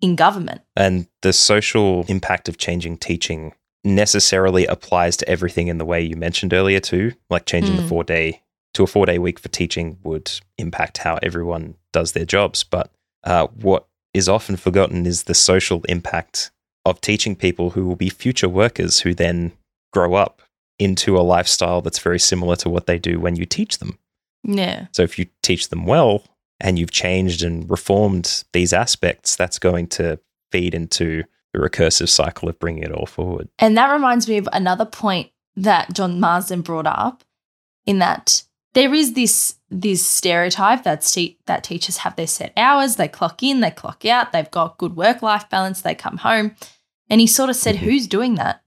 [0.00, 0.62] in government?
[0.76, 3.54] And the social impact of changing teaching
[3.84, 7.12] necessarily applies to everything in the way you mentioned earlier too.
[7.30, 7.88] Like changing the Mm.
[7.88, 8.42] four day
[8.74, 12.64] to a four day week for teaching would impact how everyone does their jobs.
[12.64, 12.90] But
[13.24, 16.50] uh, what is often forgotten is the social impact
[16.84, 19.52] of teaching people who will be future workers who then
[19.92, 20.42] grow up
[20.78, 23.98] into a lifestyle that's very similar to what they do when you teach them.
[24.42, 24.86] Yeah.
[24.92, 26.24] So if you teach them well
[26.58, 30.18] and you've changed and reformed these aspects, that's going to
[30.50, 33.48] feed into the recursive cycle of bringing it all forward.
[33.58, 37.22] And that reminds me of another point that John Marsden brought up
[37.86, 38.42] in that
[38.74, 43.42] there is this this stereotype that te- that teachers have their set hours, they clock
[43.42, 46.54] in, they clock out, they've got good work life balance, they come home.
[47.08, 47.80] And he sort of said, Mhm.
[47.80, 48.62] "Who's doing that?"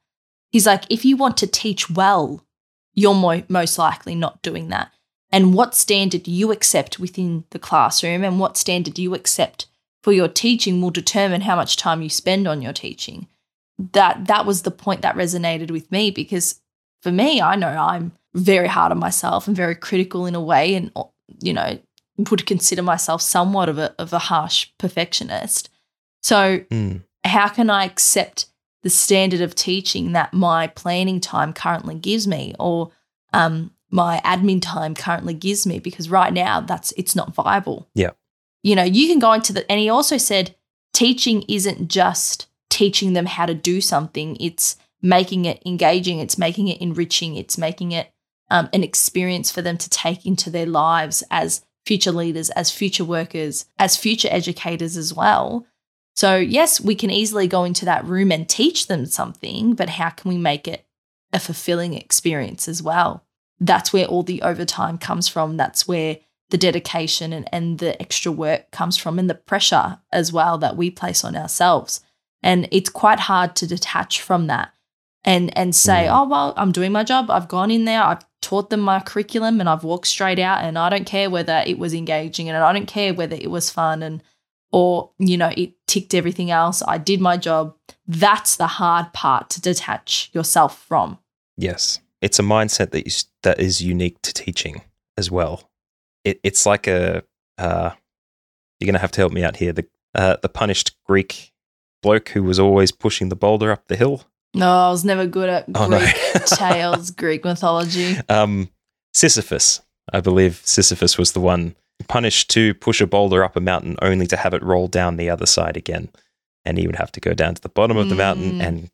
[0.52, 2.44] He's like, "If you want to teach well,
[2.94, 4.92] you're mo- most likely not doing that."
[5.32, 9.68] And what standard you accept within the classroom and what standard you accept
[10.04, 13.28] for your teaching will determine how much time you spend on your teaching
[13.92, 16.62] that that was the point that resonated with me because
[17.02, 20.76] for me I know I'm very hard on myself and very critical in a way
[20.76, 20.92] and
[21.42, 21.80] you know
[22.30, 25.70] would consider myself somewhat of a of a harsh perfectionist
[26.22, 27.04] so Mm.
[27.24, 28.48] how can I accept
[28.84, 32.92] the standard of teaching that my planning time currently gives me or
[33.34, 37.88] um, my admin time currently gives me because right now that's it's not viable.
[37.96, 38.12] Yeah.
[38.62, 40.56] You know, you can go into the and he also said
[40.94, 46.68] teaching isn't just teaching them how to do something, it's making it engaging, it's making
[46.68, 48.12] it enriching, it's making it
[48.50, 53.06] um, an experience for them to take into their lives as future leaders, as future
[53.06, 55.66] workers, as future educators as well.
[56.16, 60.10] So, yes, we can easily go into that room and teach them something, but how
[60.10, 60.86] can we make it
[61.34, 63.24] a fulfilling experience as well?
[63.60, 65.58] That's where all the overtime comes from.
[65.58, 66.18] That's where
[66.52, 70.78] the dedication and, and the extra work comes from, and the pressure as well that
[70.78, 72.02] we place on ourselves.
[72.42, 74.72] And it's quite hard to detach from that
[75.24, 76.16] and and say, Mm.
[76.16, 77.30] oh well, I'm doing my job.
[77.32, 80.64] I've gone in there, I've taught them my curriculum, and I've walked straight out.
[80.64, 83.70] And I don't care whether it was engaging, and I don't care whether it was
[83.70, 84.24] fun, and
[84.72, 86.84] or you know it ticked everything else.
[86.88, 87.76] I did my job.
[88.08, 91.18] That's the hard part to detach yourself from.
[91.58, 92.00] Yes.
[92.22, 94.82] it's a mindset that is, that is unique to teaching
[95.18, 95.70] as well.
[96.24, 97.24] It, it's like a
[97.58, 97.92] uh,
[98.80, 99.74] you're going to have to help me out here.
[99.74, 101.54] The uh, the punished Greek
[102.02, 104.24] bloke who was always pushing the boulder up the hill.
[104.56, 106.00] No, I was never good at Oh, no.
[106.00, 108.16] Greek tales, Greek mythology.
[108.30, 108.70] Um,
[109.14, 111.76] Sisyphus, I believe Sisyphus was the one
[112.08, 115.30] punished to push a boulder up a mountain only to have it roll down the
[115.30, 116.10] other side again.
[116.66, 118.64] And he would have to go down to the bottom of the mountain Mm.
[118.66, 118.90] and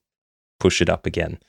[0.60, 1.40] push it up again.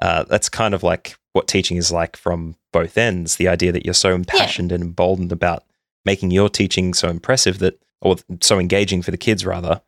[0.00, 3.36] Uh, that's kind of like what teaching is like from both ends.
[3.36, 5.64] The idea that you're so impassioned and emboldened about
[6.04, 9.80] making your teaching so impressive that, or so engaging for the kids, rather.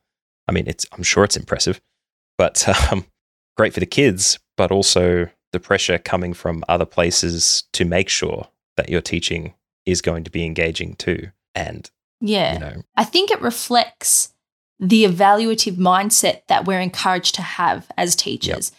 [0.49, 1.81] I mean, it's I'm sure it's impressive,
[2.39, 3.05] but um,
[3.57, 8.49] great for the kids, but also the pressure coming from other places to make sure
[8.77, 9.55] that your teaching
[9.87, 11.31] is going to be engaging too.
[11.55, 11.91] And
[12.21, 12.55] Yeah.
[12.55, 14.33] you know, I think it reflects
[14.81, 18.73] the evaluative mindset that we're encouraged to have as teachers.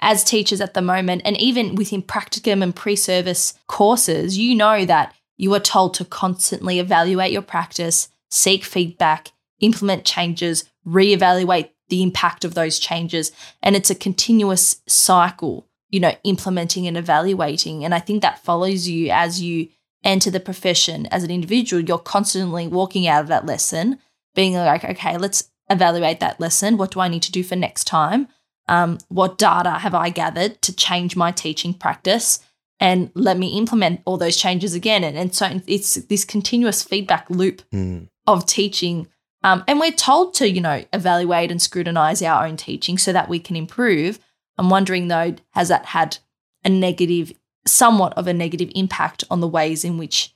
[0.00, 4.84] As teachers at the moment, and even within practicum and pre service courses, you know
[4.84, 12.02] that you are told to constantly evaluate your practice, seek feedback, implement changes, reevaluate the
[12.02, 13.32] impact of those changes.
[13.62, 17.84] And it's a continuous cycle, you know, implementing and evaluating.
[17.84, 19.68] And I think that follows you as you
[20.04, 21.82] enter the profession as an individual.
[21.82, 23.98] You're constantly walking out of that lesson
[24.34, 26.76] being like, okay, let's evaluate that lesson.
[26.76, 28.28] What do I need to do for next time?
[28.68, 32.40] Um, what data have I gathered to change my teaching practice?
[32.80, 35.02] And let me implement all those changes again.
[35.02, 39.08] And, and so it's this continuous feedback loop mm, of teaching.
[39.42, 43.28] Um, and we're told to, you know, evaluate and scrutinize our own teaching so that
[43.28, 44.18] we can improve.
[44.56, 46.18] I'm wondering though, has that had
[46.64, 47.32] a negative,
[47.66, 50.34] somewhat of a negative impact on the ways in which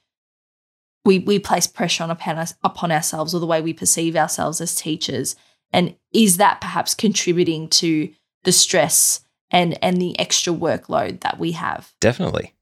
[1.05, 4.61] we we place pressure on upon us upon ourselves or the way we perceive ourselves
[4.61, 5.35] as teachers?
[5.73, 8.13] And is that perhaps contributing to
[8.45, 11.93] the stress and and the extra workload that we have?
[12.01, 12.55] definitely.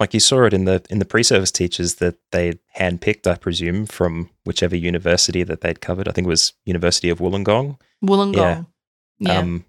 [0.00, 3.86] Like you saw it in the in the pre-service teachers that they handpicked, I presume,
[3.86, 6.08] from whichever university that they'd covered.
[6.08, 7.78] I think it was University of Wollongong.
[8.04, 8.66] Wollongong.
[9.20, 9.38] Yeah.
[9.38, 9.64] Um,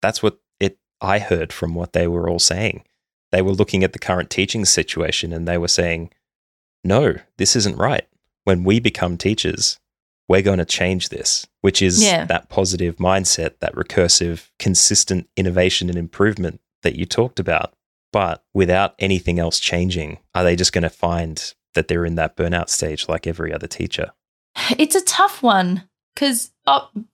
[0.00, 0.78] that's what it.
[1.00, 2.84] I heard from what they were all saying.
[3.32, 6.12] They were looking at the current teaching situation and they were saying,
[6.84, 8.06] "No, this isn't right.
[8.44, 9.80] When we become teachers,
[10.28, 12.26] we're going to change this." Which is Yeah.
[12.26, 17.74] that positive mindset, that recursive, consistent innovation and improvement that you talked about.
[18.14, 22.36] But without anything else changing, are they just going to find that they're in that
[22.36, 24.12] burnout stage like every other teacher?
[24.78, 25.82] It's a tough one
[26.14, 26.52] because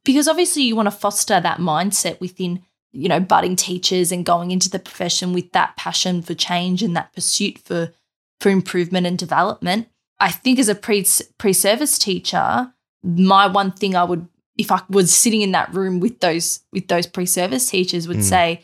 [0.04, 4.50] because obviously you want to foster that mindset within you know budding teachers and going
[4.50, 7.94] into the profession with that passion for change and that pursuit for
[8.42, 9.88] for improvement and development.
[10.18, 11.06] I think as a pre
[11.38, 15.98] pre service teacher, my one thing I would if I was sitting in that room
[15.98, 18.22] with those with those pre service teachers would Mm.
[18.34, 18.60] say,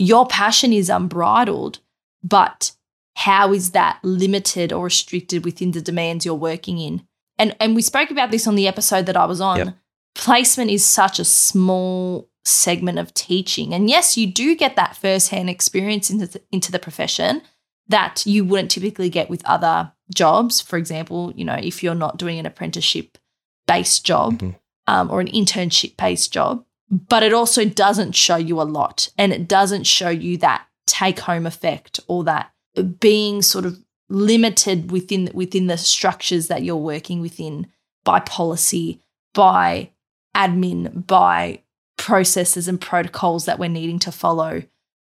[0.00, 1.78] your passion is unbridled,
[2.24, 2.72] but
[3.16, 7.06] how is that limited or restricted within the demands you're working in?
[7.38, 9.58] And and we spoke about this on the episode that I was on.
[9.58, 9.76] Yep.
[10.14, 13.74] Placement is such a small segment of teaching.
[13.74, 17.42] And yes, you do get that first-hand experience into the, into the profession
[17.88, 20.60] that you wouldn't typically get with other jobs.
[20.60, 23.18] For example, you know, if you're not doing an apprenticeship
[23.66, 24.54] based job Mhm.
[24.86, 29.32] um, or an internship based job, but it also doesn't show you a lot and
[29.32, 32.50] it doesn't show you that take home effect or that
[32.98, 37.66] being sort of limited within within the structures that you're working within
[38.04, 39.00] by policy
[39.34, 39.90] by
[40.36, 41.62] admin by
[41.96, 44.62] processes and protocols that we're needing to follow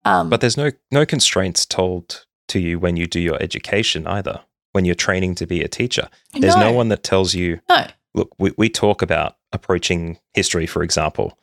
[0.07, 4.41] um, But there's no no constraints told to you when you do your education either.
[4.71, 7.59] When you're training to be a teacher, there's no, one that tells you.
[7.67, 11.37] no Look, we, we talk about approaching history, for example,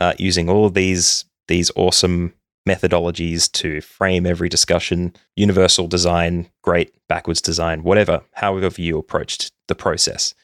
[0.00, 2.32] uh, using all of these these awesome
[2.68, 5.12] methodologies to frame every discussion.
[5.36, 6.94] Universal design, great.
[7.08, 8.22] Backwards design, whatever.
[8.34, 10.34] However you approached the process,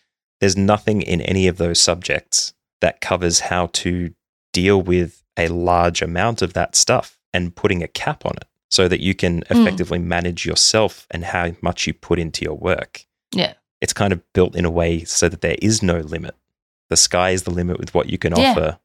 [0.40, 4.12] there's nothing in any of those subjects that covers how to
[4.52, 8.88] deal with a large amount of that stuff and putting a cap on it so
[8.88, 9.60] that you can Mm.
[9.62, 13.06] effectively manage yourself and how much you put into your work.
[13.32, 13.54] Yeah.
[13.80, 16.34] It's kind of built in a way so that there is no limit.
[16.90, 18.50] The sky is the limit with what you can Yeah.
[18.52, 18.78] offer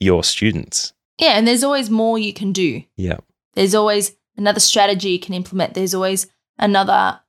[0.00, 0.92] your students.
[1.18, 3.18] yeah and there's always more you can do Yeah.
[3.54, 5.74] There's always another strategy you can implement.
[5.74, 6.26] There's always
[6.58, 7.20] another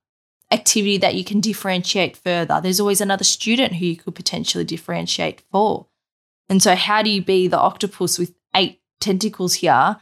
[0.51, 2.61] activity that you can differentiate further.
[2.61, 5.87] There's always another student who you could potentially differentiate for.
[6.47, 9.97] And so, how do you be the octopus with eight tentacles here,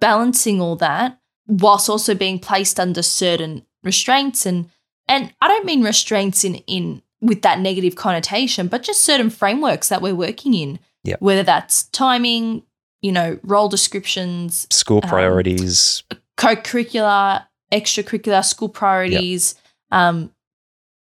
[0.00, 4.68] balancing all that whilst also being placed under certain restraints and
[5.08, 9.88] and I don't mean restraints in in with that negative connotation, but just certain frameworks
[9.88, 10.78] that we're working in.
[11.04, 11.20] Yep.
[11.20, 12.62] Whether that's timing,
[13.00, 16.02] you know, role descriptions, School Um, priorities,
[16.36, 19.54] co-curricular, extracurricular, school priorities,
[19.90, 20.32] um,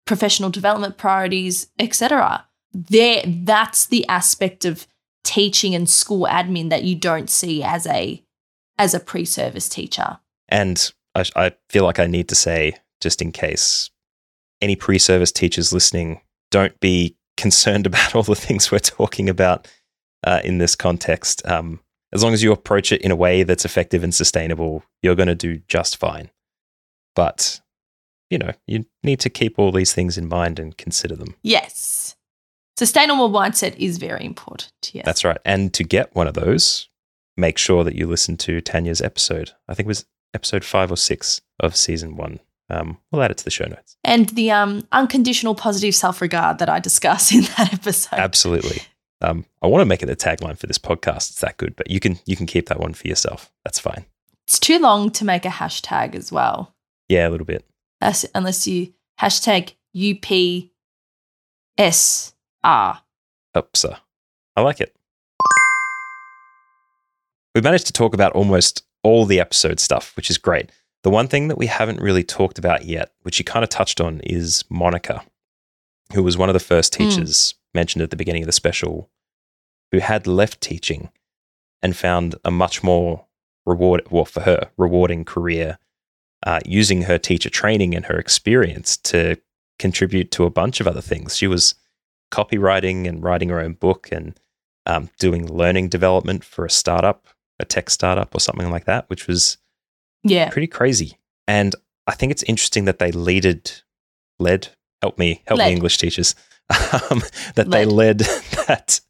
[0.05, 2.45] professional development priorities, etc.
[2.73, 4.88] There, that's the aspect of
[5.23, 8.21] teaching and school admin that you don't see as a
[8.77, 10.19] as a pre-service teacher.
[10.49, 13.89] And I, I feel like I need to say, just in case
[14.62, 19.67] any pre-service teachers listening, don't be concerned about all the things we're talking about
[20.23, 21.45] uh, in this context.
[21.45, 21.80] Um,
[22.13, 25.28] as long as you approach it in a way that's effective and sustainable, you're going
[25.28, 26.30] to do just fine.
[27.15, 27.62] But,
[28.30, 31.36] you know, you need to keep all these things in mind and consider them.
[31.41, 32.15] Yes.
[32.78, 34.71] Sustainable mindset is very important.
[34.93, 35.06] Yes.
[35.06, 35.38] That's right.
[35.45, 36.89] And to get one of those,
[37.38, 39.51] make sure that you listen to Tanya's episode.
[39.67, 42.39] I think it was episode five or six of season one.
[42.69, 43.95] Um, we'll add it to the show notes.
[44.04, 48.17] and the um, unconditional positive self-regard that I discuss in that episode.
[48.17, 48.82] Absolutely.
[49.21, 51.32] Um, I want to make it a tagline for this podcast.
[51.32, 53.51] It's that good, but you can you can keep that one for yourself.
[53.63, 54.06] That's fine.
[54.47, 56.75] It's too long to make a hashtag as well.
[57.10, 57.65] Yeah, a little bit.
[58.01, 60.69] That's, unless you hashtag UPSR.
[63.56, 63.97] Upsa.
[64.56, 64.95] I like it.
[67.54, 70.71] We've managed to talk about almost all the episode stuff, which is great.
[71.04, 74.01] The one thing that we haven't really talked about yet, which you kind of touched
[74.01, 75.23] on, is Monica,
[76.13, 77.54] who was one of the first Mm.
[77.75, 79.09] Mentioned at the beginning of the special,
[79.91, 81.09] who had left teaching
[81.83, 83.25] and found a much more
[83.65, 85.77] reward, well, for her, rewarding career
[86.45, 89.38] uh, using her teacher training and her experience to
[89.79, 91.35] contribute to a bunch of other things.
[91.35, 91.75] She was
[92.31, 94.39] copywriting and writing her own book and
[94.85, 97.27] um, doing learning development for a startup,
[97.59, 99.57] a tech startup or something like that, which was
[100.23, 100.49] Yeah.
[100.49, 101.17] pretty crazy.
[101.47, 101.75] And
[102.07, 103.71] I think it's interesting that they leaded,
[104.39, 104.69] led,
[105.01, 105.67] help me, help Led.
[105.67, 106.35] me, English teachers,
[106.69, 107.21] um,
[107.56, 108.19] that they Led.
[108.19, 108.19] led
[108.67, 109.01] that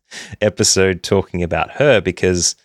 [0.41, 2.55] episode talking about her because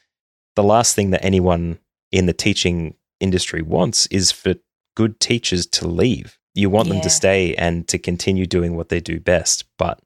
[0.56, 1.78] the last thing that anyone
[2.12, 4.54] in the teaching industry wants is for
[4.96, 6.38] good teachers to leave.
[6.54, 9.64] You want them to stay and to continue doing what they do best.
[9.78, 10.00] But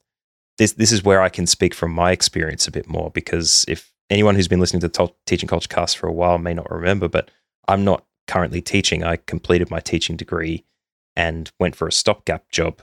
[0.59, 3.93] this this is where I can speak from my experience a bit more because if
[4.11, 7.09] anyone who's been listening to the Teaching Culture Cast for a while may not remember,
[7.09, 7.31] but
[7.67, 9.03] I'm not currently teaching.
[9.03, 10.65] I completed my teaching degree
[11.17, 12.83] and went for a stopgap job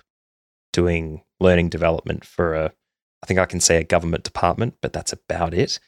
[0.74, 2.72] doing learning development for a,
[3.24, 5.80] I think I can say a government department, but that's about it.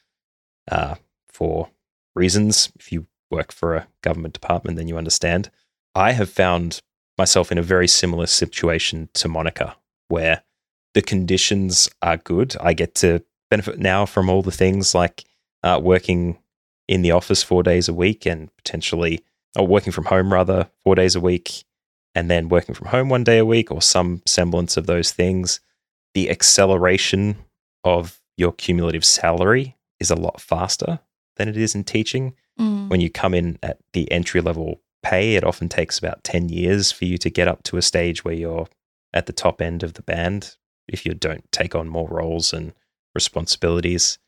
[0.70, 0.96] Uh,
[1.30, 1.70] for
[2.16, 5.50] reasons, if you work for a government department, then you understand.
[5.96, 6.82] I have found
[7.18, 9.76] myself in a very similar situation to Monica,
[10.08, 10.44] where
[10.94, 12.56] the conditions are good.
[12.60, 15.26] I get to benefit now from all the things like
[15.64, 16.40] uh, working
[16.88, 19.24] in the office four days a week and potentially,
[19.56, 21.64] or working from home rather, four days a week,
[22.16, 25.60] and then working from home one day a week or some semblance of those things.
[26.14, 27.38] The acceleration
[27.84, 31.00] of your cumulative salary is a lot faster
[31.38, 32.88] than it is in teaching Mm.
[32.88, 36.92] when you come in at the entry level pay, it often takes about 10 years
[36.92, 38.68] for you to get up to a stage where you're
[39.12, 40.56] at the top end of the band
[40.88, 42.74] if you don't take on more roles and
[43.16, 44.20] responsibilities.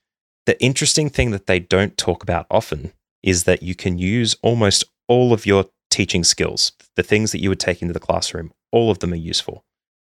[0.47, 4.83] The interesting thing that they don't talk about often is that you can use almost
[5.07, 8.91] all of your teaching skills, the things that you would take into the classroom, all
[8.91, 9.63] of them are useful.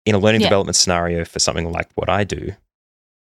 [0.06, 0.48] In a learning Yeah.
[0.48, 2.54] development scenario for something like what I do,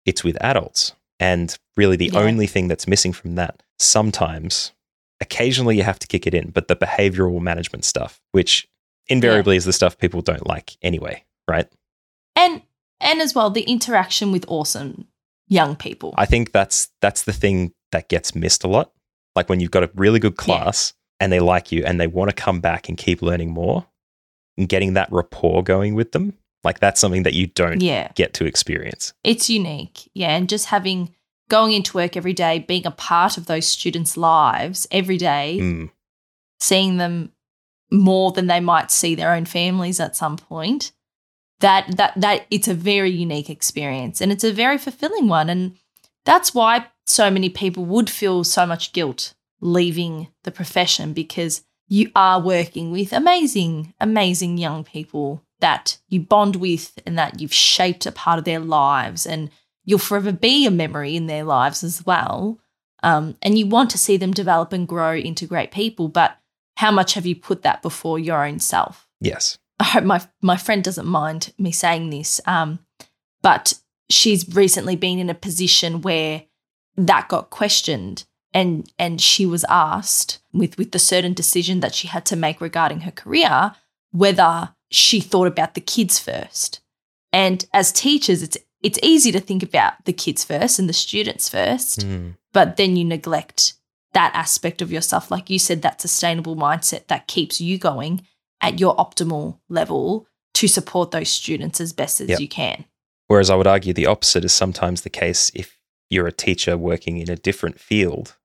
[0.06, 0.92] it's with adults.
[1.18, 2.20] And really, the Yeah.
[2.20, 4.72] only thing that's missing from that sometimes,
[5.20, 8.66] occasionally you have to kick it in, but the behavioral management stuff, which
[9.08, 11.68] invariably is the stuff people don't like anyway, right?
[12.36, 12.62] And
[13.00, 15.06] and as well the interaction with awesome
[15.48, 16.14] young people.
[16.16, 18.92] I think that's that's the thing that gets missed a lot.
[19.36, 22.30] Like when you've got a really good class and they like you and they want
[22.30, 23.86] to come back and keep learning more
[24.56, 28.10] and getting that rapport going with them, like that's something that you don't yeah.
[28.14, 29.12] get to experience.
[29.22, 30.10] It's unique.
[30.14, 30.34] Yeah.
[30.34, 31.14] And just having
[31.48, 35.90] going into work every day, being a part of those students' lives every day, Mm,
[36.58, 37.32] seeing them
[37.90, 40.92] more than they might see their own families at some point.
[41.60, 45.50] That that that it's a very unique experience and it's a very fulfilling one.
[45.50, 45.76] And
[46.24, 52.10] that's why so many people would feel so much guilt leaving the profession because you
[52.14, 58.06] are working with amazing, amazing young people that you bond with and that you've shaped
[58.06, 59.50] a part of their lives and
[59.84, 62.58] you'll forever be a memory in their lives as well.
[63.02, 66.38] Um, and you want to see them develop and grow into great people, but
[66.76, 69.06] how much have you put that before your own self?
[69.20, 69.58] yes.
[69.80, 72.80] I hope my my friend doesn't mind me saying this, um,
[73.40, 73.72] but
[74.10, 76.42] she's recently been in a position where
[76.98, 82.08] that got questioned, and and she was asked with with the certain decision that she
[82.08, 83.72] had to make regarding her career
[84.12, 86.80] whether she thought about the kids first.
[87.32, 91.48] And as teachers, it's it's easy to think about the kids first and the students
[91.48, 93.74] first, Mm, but then you neglect
[94.14, 95.30] that aspect of yourself.
[95.30, 98.26] Like you said, that sustainable mindset that keeps you going
[98.60, 102.40] at your optimal level to support those students as best as Yep.
[102.40, 102.84] you can.
[103.28, 105.78] Whereas I would argue the opposite is sometimes the case if
[106.08, 108.36] you're a teacher working in a different field,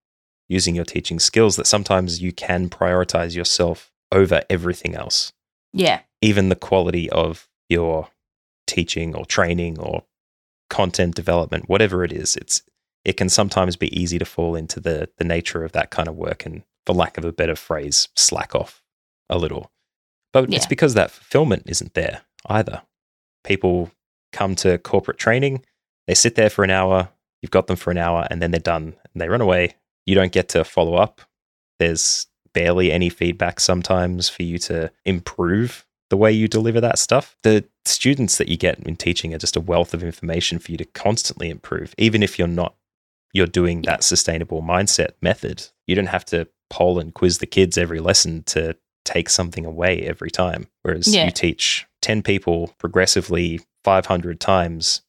[0.47, 5.33] using your teaching skills, that sometimes you can prioritize yourself over everything else,
[5.73, 6.01] Yeah.
[6.21, 8.09] even the quality of your
[8.67, 10.03] teaching or training or
[10.69, 12.35] content development, whatever it is.
[12.35, 12.61] It's
[13.03, 16.15] it can sometimes be easy to fall into the the nature of that kind of
[16.15, 18.83] work and for lack of a better phrase, slack off
[19.29, 19.71] a little.
[20.33, 22.81] But it's because that fulfillment isn't there either.
[23.43, 23.91] People
[24.33, 25.63] come to corporate training,
[26.07, 27.09] they sit there for an hour,
[27.41, 29.75] you've got them for an hour, and then they're done and they run away.
[30.05, 31.21] You don't get to follow up.
[31.79, 37.35] There's barely any feedback sometimes for you to improve the way you deliver that stuff.
[37.43, 40.77] The students that you get in teaching are just a wealth of information for you
[40.77, 42.75] to constantly improve, even if you're not
[43.33, 45.67] you're doing that sustainable mindset method.
[45.87, 50.03] You don't have to poll and quiz the kids every lesson to take something away
[50.03, 50.67] every time.
[50.83, 51.25] Whereas Yeah.
[51.25, 55.01] you teach 10 people progressively 500 times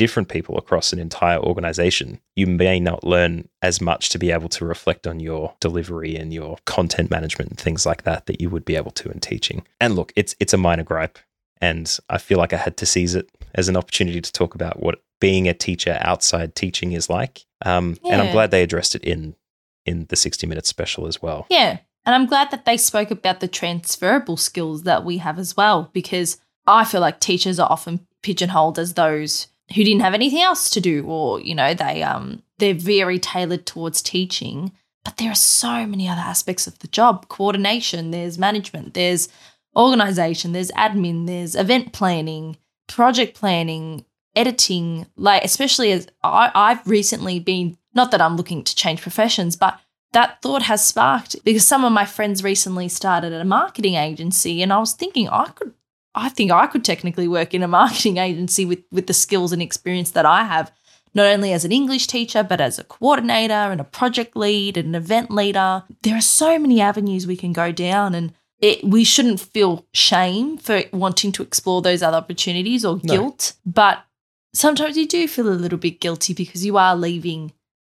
[0.00, 4.48] different people across an entire organization, you may not learn as much to be able
[4.48, 8.48] to reflect on your delivery and your content management and things like that that you
[8.48, 9.62] would be able to in teaching.
[9.78, 11.18] And look, it's it's a minor gripe
[11.60, 14.80] and I feel like I had to seize it as an opportunity to talk about
[14.80, 17.44] what being a teacher outside teaching is like.
[17.62, 19.36] Um, And I'm glad they addressed it in
[19.84, 21.46] in the 60 minutes special as well.
[21.50, 21.76] Yeah.
[22.06, 25.90] And I'm glad that they spoke about the transferable skills that we have as well,
[25.92, 30.70] because I feel like teachers are often pigeonholed as those who didn't have anything else
[30.70, 34.72] to do, or, you know, they um they're very tailored towards teaching.
[35.04, 37.28] But there are so many other aspects of the job.
[37.28, 39.28] Coordination, there's management, there's
[39.74, 44.04] organization, there's admin, there's event planning, project planning,
[44.36, 49.56] editing, like especially as I, I've recently been not that I'm looking to change professions,
[49.56, 49.80] but
[50.12, 54.62] that thought has sparked because some of my friends recently started at a marketing agency
[54.62, 55.72] and I was thinking I could
[56.14, 59.62] I think I could technically work in a marketing agency with with the skills and
[59.62, 60.72] experience that I have
[61.14, 64.88] not only as an English teacher but as a coordinator and a project lead and
[64.88, 69.04] an event leader there are so many avenues we can go down and it, we
[69.04, 73.14] shouldn't feel shame for wanting to explore those other opportunities or No.
[73.14, 74.04] guilt but
[74.52, 77.52] sometimes you do feel a little bit guilty because you are leaving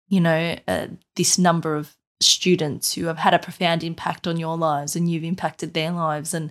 [0.08, 0.86] you know uh,
[1.16, 5.24] this number of students who have had a profound impact on your lives and you've
[5.24, 6.50] impacted their lives and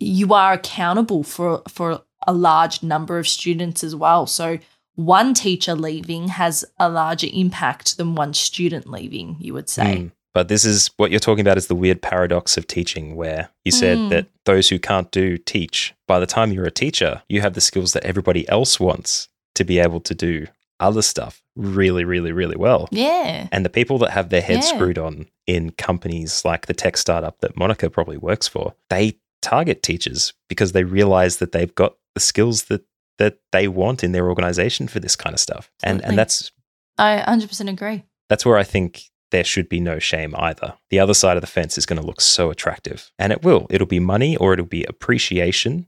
[0.00, 4.58] you are accountable for for a large number of students as well so
[4.96, 10.12] one teacher leaving has a larger impact than one student leaving you would say Mm.
[10.34, 13.72] But this is what you're talking about is the weird paradox of teaching, where you
[13.72, 14.10] said Mm.
[14.10, 15.94] that those who can't do teach.
[16.06, 19.64] By the time you're a teacher, you have the skills that everybody else wants to
[19.64, 20.46] be able to do
[20.78, 22.88] other stuff really, really, really well.
[22.92, 24.76] yeah And the people that have their heads Yeah.
[24.76, 29.82] screwed on in companies like the tech startup that Monica probably works for, they target
[29.82, 32.82] teachers because they realize that they've got the skills that
[33.18, 35.70] that they want in their organization for this kind of stuff.
[35.82, 36.50] And and that's
[36.98, 40.74] i 100% agree that's where I think there should be no shame either.
[40.90, 43.66] The other side of the fence is going to look so attractive, and it will.
[43.70, 45.86] It'll be money or it'll be appreciation.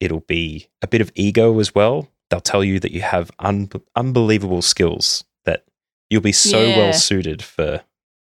[0.00, 2.08] It'll be a bit of ego as well.
[2.30, 5.64] They'll tell you that you have un- unbelievable skills that
[6.10, 6.76] you'll be so Yeah.
[6.76, 7.82] well suited for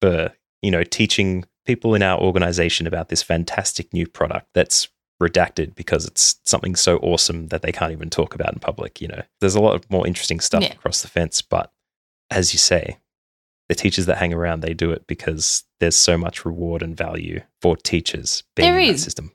[0.00, 0.32] for
[0.62, 4.88] you know teaching people in our organization about this fantastic new product that's
[5.22, 9.06] redacted because it's something so awesome that they can't even talk about in public you
[9.08, 10.72] know there's a lot of more interesting stuff Yeah.
[10.72, 11.70] across the fence but
[12.30, 12.98] as you say
[13.68, 17.40] the teachers that hang around they do it because there's so much reward and value
[17.62, 19.00] for teachers being There in is.
[19.00, 19.32] that system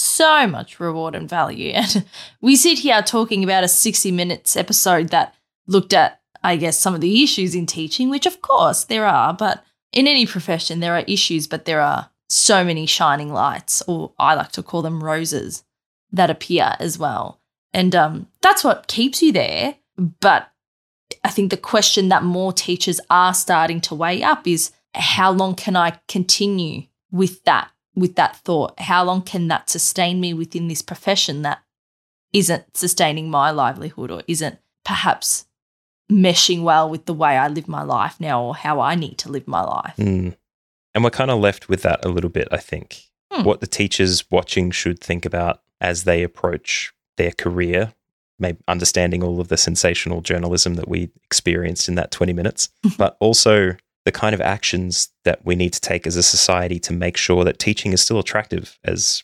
[0.00, 1.72] so much reward and value.
[1.76, 2.04] And
[2.40, 5.34] we sit here talking about a 60 minutes episode that
[5.66, 9.32] looked at, I guess, some of the issues in teaching, which of course there are,
[9.34, 14.12] but in any profession there are issues, but there are so many shining lights, or
[14.18, 15.64] I like to call them roses,
[16.12, 17.40] that appear as well.
[17.72, 19.76] And um, that's what keeps you there.
[19.96, 20.50] But
[21.24, 25.54] I think the question that more teachers are starting to weigh up is how long
[25.54, 28.78] can I continue with that with that thought?
[28.78, 31.62] How long can that sustain me within this profession that
[32.32, 35.46] isn't sustaining my livelihood or isn't perhaps
[36.10, 39.30] meshing well with the way I live my life now or how I need to
[39.30, 39.94] live my life?
[39.98, 40.36] Mm.
[40.94, 43.02] And we're kind of left with that a little bit, I think.
[43.32, 43.44] Hmm.
[43.44, 47.92] What the teachers watching should think about as they approach their career,
[48.38, 53.16] maybe understanding all of the sensational journalism that we experienced in that 20 minutes, but
[53.20, 57.16] also the kind of actions that we need to take as a society to make
[57.16, 59.22] sure that teaching is still attractive as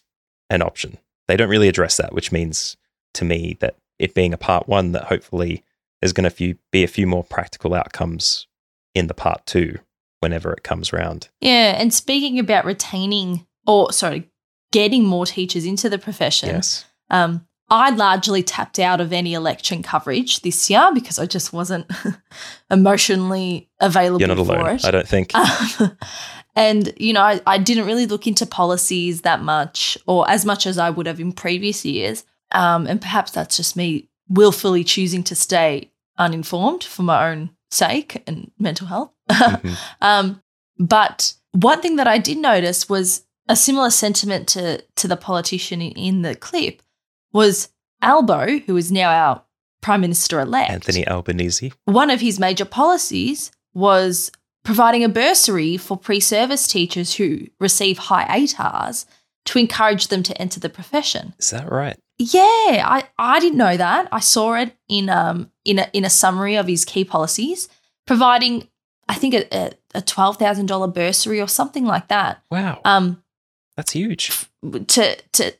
[0.50, 0.98] an option.
[1.26, 2.76] They don't really address that, which means
[3.14, 5.64] to me that it being a part one, that hopefully
[6.04, 8.46] there's going to be a few more practical outcomes
[8.94, 9.78] in the part two
[10.20, 11.30] whenever it comes round.
[11.40, 11.80] Yeah.
[11.80, 14.30] And speaking about retaining or, sorry,
[14.70, 16.84] getting more teachers into the profession, Yes.
[17.08, 21.90] um, I largely tapped out of any election coverage this year because I just wasn't
[22.70, 24.84] emotionally available You're not for alone, it.
[24.84, 25.34] I don't think.
[25.34, 25.96] Um,
[26.54, 30.66] and, you know, I, I didn't really look into policies that much or as much
[30.66, 32.26] as I would have in previous years.
[32.52, 38.22] Um, and perhaps that's just me willfully choosing to stay uninformed for my own sake
[38.26, 39.10] and mental health.
[39.30, 39.76] Mhm.
[40.00, 40.42] um,
[40.78, 45.80] but one thing that I did notice was a similar sentiment to, to the politician
[45.80, 46.82] in, in the clip
[47.32, 47.68] was
[48.02, 49.42] Albo, who is now our
[49.80, 51.72] Prime Minister elect Anthony Albanese.
[51.84, 54.30] one of his major policies was
[54.62, 59.04] providing a bursary for pre service teachers who receive high ATARs
[59.46, 61.34] to encourage them to enter the profession.
[61.38, 61.98] Is that right?
[62.18, 64.08] Yeah, I, I didn't know that.
[64.12, 67.68] I saw it in um in a in a summary of his key policies,
[68.06, 68.68] providing
[69.08, 72.42] I think a, a, twelve thousand dollar bursary or something like that.
[72.50, 72.80] Wow.
[72.84, 73.22] Um,
[73.76, 74.30] That's huge.
[74.62, 75.54] to to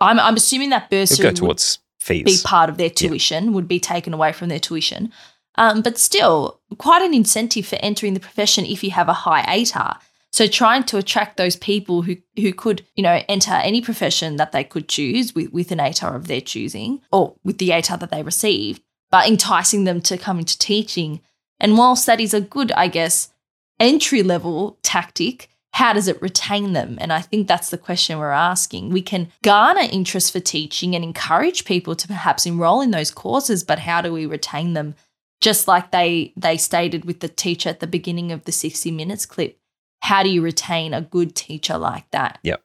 [0.00, 1.78] I'm I'm assuming that bursary go would towards
[2.08, 5.12] be part of their tuition, would be taken away from their tuition.
[5.56, 9.42] Um, but still, quite an incentive for entering the profession if you have a high
[9.42, 9.98] ATAR.
[10.30, 14.52] So trying to attract those people who who could, you know, enter any profession that
[14.52, 18.10] they could choose with, with an ATAR of their choosing or with the ATAR that
[18.10, 21.20] they received, but enticing them to come into teaching.
[21.58, 23.32] And whilst that is a good, I guess,
[23.80, 26.98] entry level tactic, how does it retain them?
[27.00, 28.90] And I think that's the question we're asking.
[28.90, 33.64] We can garner interest for teaching and encourage people to perhaps enroll in those courses,
[33.64, 34.94] but how do we retain them?
[35.40, 39.24] Just like they they stated with the teacher at the beginning of the 60 minutes
[39.24, 39.57] clip.
[40.02, 42.38] How do you retain a good teacher like that?
[42.42, 42.62] Yep.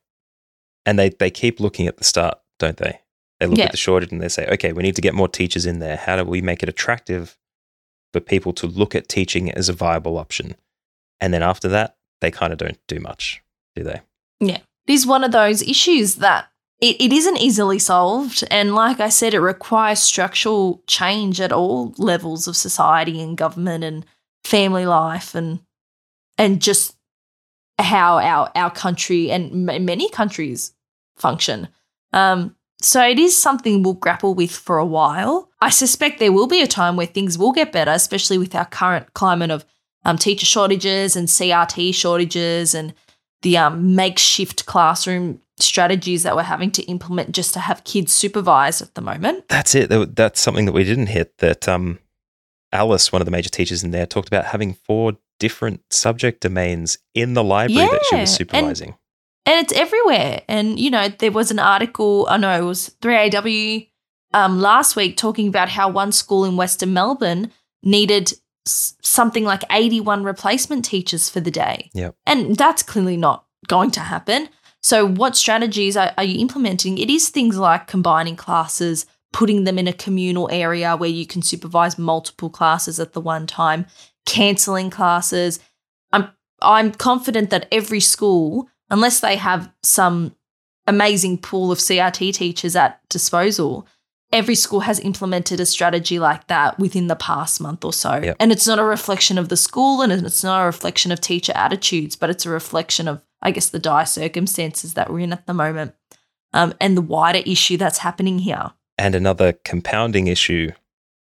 [0.85, 2.99] And they, they keep looking at the start, don't they?
[3.39, 3.65] They look Yeah.
[3.65, 5.97] at the shortage and they say, okay, we need to get more teachers in there.
[5.97, 7.37] How do we make it attractive
[8.11, 10.55] for people to look at teaching as a viable option?
[11.19, 13.41] And then after that, they kind of don't do much,
[13.75, 14.01] do they?
[14.39, 14.57] Yeah.
[14.87, 16.49] It is one of those issues that
[16.81, 18.43] it, it isn't easily solved.
[18.51, 23.83] And like I said, it requires structural change at all levels of society and government
[23.85, 24.05] and
[24.43, 25.61] family life and
[26.37, 26.95] and just
[27.79, 30.73] how our our country and m- many countries
[31.15, 31.67] function.
[32.11, 35.49] Um, so it is something we'll grapple with for a while.
[35.61, 38.65] I suspect there will be a time where things will get better, especially with our
[38.65, 39.65] current climate of
[40.03, 42.93] um, teacher shortages and CRT shortages and
[43.41, 48.81] the um, makeshift classroom strategies that we're having to implement just to have kids supervised
[48.81, 49.47] at the moment.
[49.47, 50.15] That's it.
[50.15, 51.37] That's something that we didn't hit.
[51.37, 51.99] That um,
[52.71, 55.13] Alice, one of the major teachers in there, talked about having four
[55.45, 58.91] different subject domains in the library that she was supervising.
[59.45, 60.41] and it's everywhere.
[60.47, 62.25] And you know, there was an article.
[62.29, 63.17] I know it was three
[64.33, 67.51] AW um, last week talking about how one school in Western Melbourne
[67.83, 68.25] needed
[68.65, 71.89] s- something like eighty-one replacement teachers for the day.
[71.93, 72.15] Yep.
[72.25, 74.47] and that's clearly not going to happen.
[74.81, 76.97] So, what strategies are, are you implementing?
[76.97, 79.05] It is things like combining classes,
[79.39, 83.45] putting them in a communal area where you can supervise multiple classes at the one
[83.47, 83.85] time,
[84.25, 85.59] canceling classes.
[86.11, 86.29] I'm
[86.61, 90.35] I'm confident that every school, unless they have some
[90.87, 93.87] amazing pool of CRT teachers at disposal,
[94.31, 98.15] every school has implemented a strategy like that within the past month or so.
[98.15, 98.37] Yep.
[98.39, 101.53] And it's not a reflection of the school and it's not a reflection of teacher
[101.55, 105.45] attitudes, but it's a reflection of, I guess, the dire circumstances that we're in at
[105.45, 105.93] the moment
[106.53, 108.71] um, and the wider issue that's happening here.
[108.97, 110.71] And another compounding issue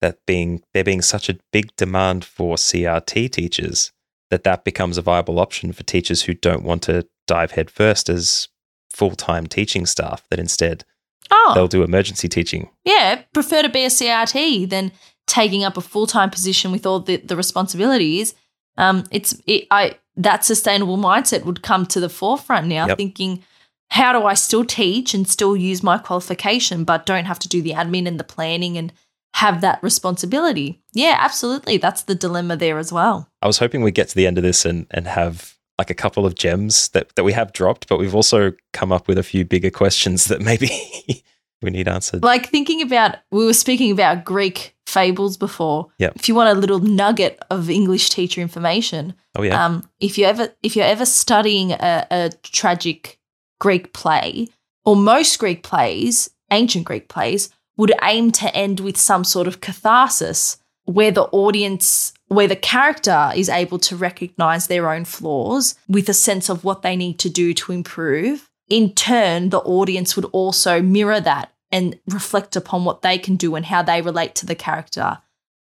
[0.03, 3.91] that being there being such a big demand for CRT teachers
[4.29, 8.49] that that becomes a viable option for teachers who don't want to dive headfirst as
[8.91, 10.83] full-time teaching staff that instead
[11.31, 12.69] Oh, they'll do emergency teaching.
[12.83, 14.91] yeah, prefer to be a CRT than
[15.25, 18.35] taking up a full time position with all the, the responsibilities.
[18.77, 22.87] Um, it's it, I that sustainable mindset would come to the forefront now.
[22.87, 22.97] Yep.
[22.97, 23.41] Thinking,
[23.89, 27.61] how do I still teach and still use my qualification, but don't have to do
[27.61, 28.91] the admin and the planning and
[29.35, 30.81] have that responsibility?
[30.93, 31.77] Yeah, absolutely.
[31.77, 33.29] That's the dilemma there as well.
[33.41, 35.95] I was hoping we'd get to the end of this and, and have like a
[35.95, 39.23] couple of gems that, that we have dropped, but we've also come up with a
[39.23, 40.69] few bigger questions that maybe
[41.61, 42.23] we need answered.
[42.23, 45.89] Like thinking about, we were speaking about Greek fables before.
[45.97, 46.13] Yep.
[46.15, 49.65] If you want a little nugget of English teacher information, Oh yeah.
[49.65, 53.19] Um, if you ever if you're ever studying a, a tragic
[53.59, 54.47] Greek play,
[54.85, 57.49] or most Greek plays, ancient Greek plays,
[57.83, 63.31] would aim to end with some sort of catharsis where the audience, where the character
[63.35, 67.29] is able to recognize their own flaws with a sense of what they need to
[67.29, 68.49] do to improve.
[68.69, 73.55] In turn, the audience would also mirror that and reflect upon what they can do
[73.55, 75.19] and how they relate to the character.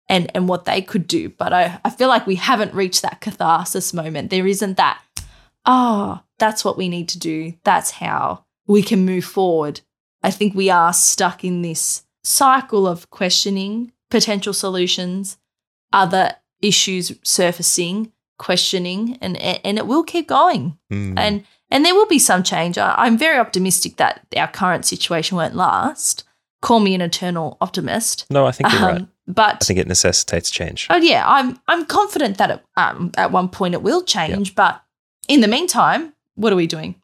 [0.08, 1.28] and and what they could do.
[1.30, 4.30] But I, I feel like we haven't reached that catharsis moment.
[4.30, 5.00] There isn't that,
[5.64, 7.54] oh, that's what we need to do.
[7.64, 9.80] That's how we can move forward.
[10.22, 15.38] I think we are stuck in this cycle of questioning potential solutions,
[15.92, 20.78] other issues surfacing, questioning, and and it will keep going.
[20.92, 21.18] Mm.
[21.18, 22.78] And and there will be some change.
[22.78, 26.24] I, I'm very optimistic that our current situation won't last.
[26.60, 28.26] Call me an eternal optimist.
[28.30, 29.00] no, I think you're right.
[29.00, 30.86] Um, But I think it necessitates change.
[30.90, 34.54] Oh yeah, I'm I'm confident that it, um, at one point it will change.
[34.54, 34.82] But
[35.28, 36.94] in the meantime, what are we doing?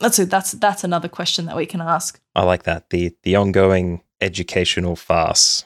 [0.00, 2.20] That's a, that's that's another question that we can ask.
[2.34, 2.90] I like that.
[2.90, 5.64] The the ongoing educational farce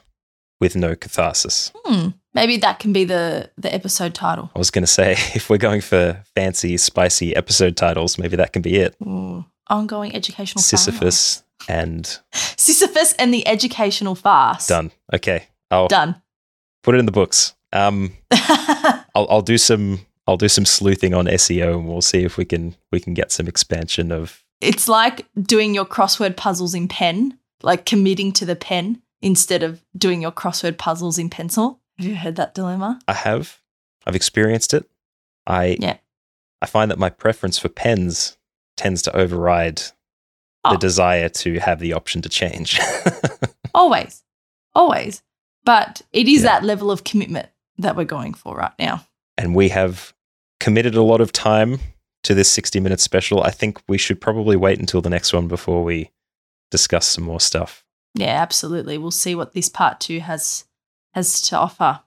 [0.61, 1.71] with no catharsis.
[1.85, 2.09] Hmm.
[2.35, 4.51] Maybe that can be the the episode title.
[4.55, 8.53] I was going to say, if we're going for fancy, spicy episode titles, maybe that
[8.53, 8.95] can be it.
[9.03, 12.19] Ooh, ongoing educational Sisyphus and.
[12.57, 14.67] Sisyphus and the educational farce.
[14.67, 14.91] done.
[15.15, 16.21] Okay, I'll Done.
[16.83, 17.55] put it in the books.
[17.73, 18.13] Um,
[19.15, 20.01] I'll, I'll do some.
[20.27, 23.33] I'll do some sleuthing on SEO, and we'll see if we can we can get
[23.33, 24.45] some expansion of.
[24.61, 29.83] it's like doing your crossword puzzles in pen, like committing to the pen instead of
[29.97, 31.81] doing your crossword puzzles in pencil.
[31.99, 33.01] Have you heard that dilemma?
[33.09, 33.61] I have.
[34.07, 34.89] I've experienced it.
[35.47, 35.97] I Yeah.
[36.63, 38.37] I find that my preference for pens
[38.77, 39.81] tends to override
[40.65, 40.71] Oh.
[40.71, 40.79] the ah.
[40.79, 42.81] desire to have the option to change.
[43.75, 44.25] Always.
[44.75, 45.23] Always.
[45.65, 46.49] But it is Yeah.
[46.61, 47.49] that level of commitment
[47.79, 49.05] that we're going for right now.
[49.37, 50.13] and we have
[50.59, 51.79] committed a lot of time
[52.25, 53.41] to this 60 minute special.
[53.45, 56.11] I think we should probably wait until the next one before we
[56.71, 57.85] discuss some more stuff.
[58.15, 58.99] Yeah, absolutely.
[58.99, 60.65] We'll see what this part two has
[61.15, 62.01] has to offer.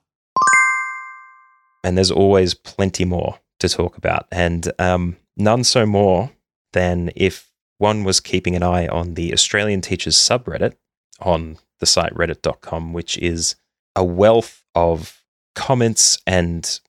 [1.84, 6.30] And there's always plenty more to talk about, and um, none so more
[6.72, 10.74] than if one was keeping an eye on the Australian Teachers subreddit
[11.20, 13.56] on the site reddit.com, which is
[13.96, 16.80] a wealth of comments and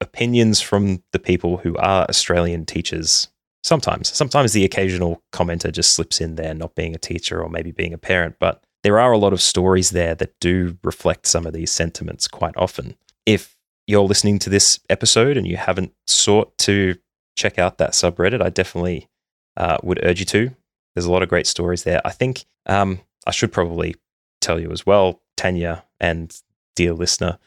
[0.00, 3.28] opinions from the people who are Australian teachers.
[3.62, 7.70] Sometimes, sometimes the occasional commenter just slips in there, not being a teacher or maybe
[7.70, 11.46] being a parent, but there are a lot of stories there that do reflect some
[11.46, 12.96] of these sentiments quite often.
[13.24, 13.56] If
[13.86, 16.96] you're listening to this episode and you haven't sought to
[17.36, 19.08] check out that subreddit, I definitely
[19.56, 20.56] uh, would urge you to.
[20.94, 22.00] There's a lot of great stories there.
[22.04, 23.94] I think um, I should probably
[24.40, 26.36] tell you as well, Tanya and
[26.74, 27.38] dear listener,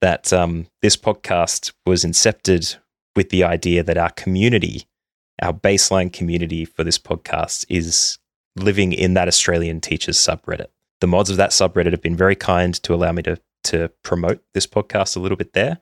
[0.00, 2.76] that um, this podcast was incepted
[3.16, 4.86] with the idea that our community,
[5.42, 8.18] our baseline community for this podcast, is
[8.56, 10.68] living in that Australian teachers subreddit.
[11.00, 14.42] The mods of that subreddit have been very kind to allow me to to promote
[14.52, 15.78] this podcast a little bit there.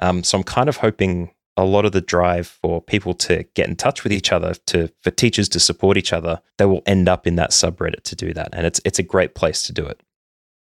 [0.00, 3.68] Um, so I'm kind of hoping a lot of the drive for people to get
[3.68, 7.08] in touch with each other, to for teachers to support each other, they will end
[7.08, 9.86] up in that subreddit to do that, and it's it's a great place to do
[9.86, 10.02] it.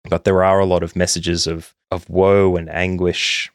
[0.08, 3.50] But there are a lot of messages of of woe and anguish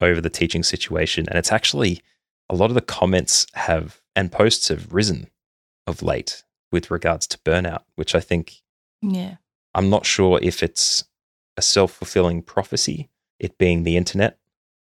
[0.00, 2.02] over the teaching situation, and it's actually
[2.50, 5.28] a lot of the comments have and posts have risen
[5.86, 8.62] of late with regards to burnout, which I think
[9.00, 9.36] Yeah.
[9.74, 11.04] I'm not sure if it's
[11.56, 14.38] a self fulfilling prophecy, it being the internet,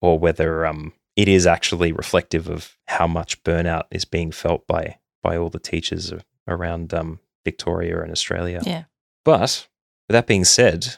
[0.01, 4.97] or whether um, it is actually reflective of how much burnout is being felt by
[5.23, 6.13] by all the teachers
[6.47, 8.61] around um, Victoria and Australia.
[8.63, 8.83] Yeah.
[9.23, 9.67] But
[10.07, 10.95] with that being said,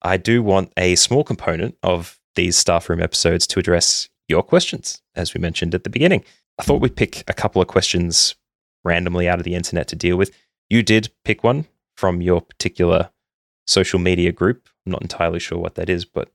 [0.00, 5.02] I do want a small component of these staff room episodes to address your questions,
[5.14, 6.24] as we mentioned at the beginning.
[6.58, 8.34] I thought we'd pick a couple of questions
[8.84, 10.34] randomly out of the internet to deal with.
[10.68, 13.10] You did pick one from your particular
[13.66, 14.68] social media group.
[14.86, 16.30] I'm not entirely sure what that is, but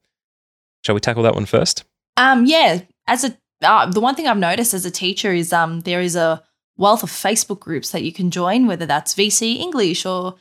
[0.83, 1.83] shall we tackle that one first?
[2.17, 5.81] Um, yeah, as a uh, the one thing I've noticed as a teacher is um
[5.81, 6.43] there is a
[6.77, 10.35] wealth of Facebook groups that you can join, whether that's VCE English or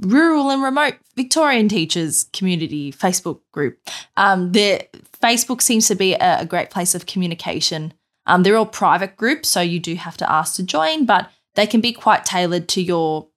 [0.00, 3.78] rural and remote Victorian teachers community Facebook group.
[4.16, 4.86] Um, the
[5.20, 7.92] Facebook seems to be a, a great place of communication.
[8.26, 11.66] Um, they're all private groups, so you do have to ask to join, but they
[11.66, 13.28] can be quite tailored to your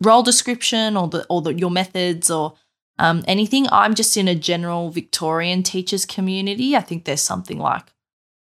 [0.00, 2.54] role description or the or the, your methods or
[2.98, 3.66] um, anything.
[3.72, 6.76] I'm just in a general Victorian teachers community.
[6.76, 7.92] I think there's something like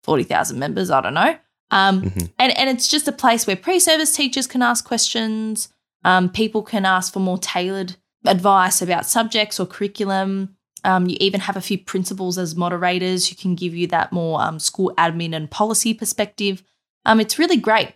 [0.04, 0.90] 40,000 members.
[0.90, 1.36] I don't know.
[1.70, 2.30] Um, Mhm.
[2.38, 5.68] and, and it's just a place where pre service teachers can ask questions.
[6.04, 7.96] Um, people can ask for more tailored
[8.26, 10.56] advice about subjects or curriculum.
[10.84, 14.40] Um, you even have a few principals as moderators who can give you that more
[14.42, 16.62] um, school admin and policy perspective.
[17.04, 17.94] Um, it's really great.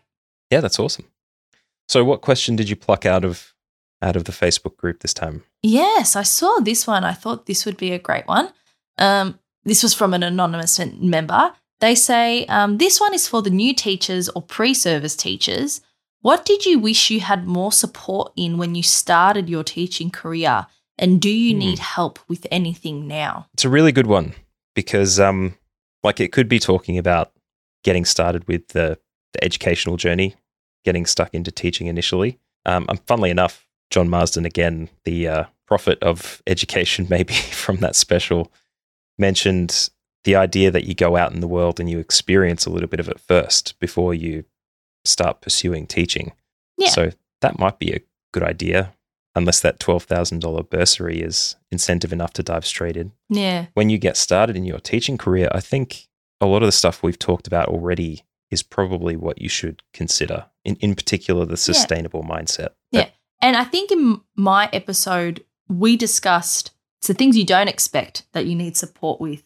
[0.51, 1.07] Yeah, that's awesome.
[1.89, 3.55] So, what question did you pluck out of
[4.03, 5.43] out of the Facebook group this time?
[5.63, 7.05] Yes, I saw this one.
[7.05, 8.51] I thought this would be a great one.
[8.99, 11.53] Um, this was from an anonymous member.
[11.81, 15.81] They say, um, This one is for the new teachers or pre service teachers.
[16.21, 20.67] What did you wish you had more support in when you started your teaching career?
[20.99, 21.59] And do you Hmm.
[21.61, 23.49] need help with anything now?
[23.55, 24.35] It's a really good one
[24.75, 25.57] because, um,
[26.03, 27.33] like, it could be talking about
[27.85, 28.99] getting started with the,
[29.33, 30.35] the educational journey,
[30.85, 32.39] getting stuck into teaching initially.
[32.65, 37.95] Um, and funnily enough, John Marsden, again, the uh, prophet of education, maybe from that
[37.97, 38.51] special,
[39.19, 39.91] mentioned
[40.25, 43.01] the idea that you go out in the world and you experience a little bit
[43.01, 44.45] of it first before you
[45.05, 46.33] start pursuing teaching.
[46.77, 46.89] Yeah.
[46.91, 47.11] So
[47.43, 48.01] that might be a
[48.33, 48.93] good idea,
[49.37, 53.67] unless that $12,000 bursary is incentive enough to dive straight in Yeah.
[53.75, 56.09] when you get started in your teaching career, I think
[56.41, 60.47] a lot of the stuff we've talked about already is probably what you should consider.
[60.65, 62.71] In in particular, the sustainable mindset.
[62.93, 63.09] Yeah.
[63.41, 66.73] And I think in my episode, we discussed
[67.07, 69.43] the things you don't expect that you need support with.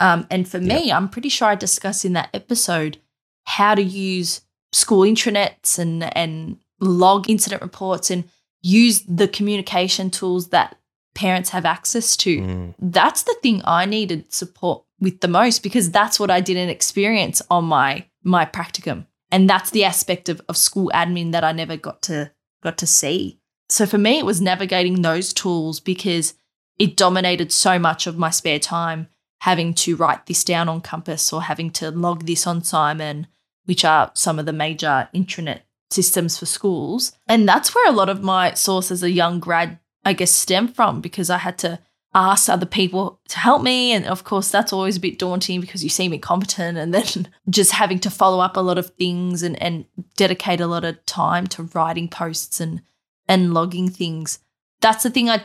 [0.00, 2.98] Um, and for me, I'm pretty sure I discussed in that episode
[3.44, 8.24] how to use school intranets and and log incident reports and
[8.62, 10.76] use the communication tools that
[11.14, 12.40] parents have access to.
[12.40, 16.70] Mm, That's the thing I needed support with the most because that's what I didn't
[16.70, 19.06] experience on my my practicum.
[19.30, 22.32] And that's the aspect of, of school admin that I never got to
[22.62, 23.40] got to see.
[23.68, 26.34] So for me it was navigating those tools because
[26.78, 29.08] it dominated so much of my spare time
[29.40, 33.26] having to write this down on Compass or having to log this on Simon,
[33.66, 37.12] which are some of the major intranet systems for schools.
[37.28, 40.68] And that's where a lot of my source as a young grad, I guess, stem
[40.68, 41.78] from because I had to
[42.14, 43.92] ask other people to help me.
[43.92, 47.72] And of course, that's always a bit daunting because you seem incompetent and then just
[47.72, 49.84] having to follow up a lot of things and, and
[50.16, 52.82] dedicate a lot of time to writing posts and,
[53.28, 54.38] and logging things.
[54.80, 55.44] That's the thing I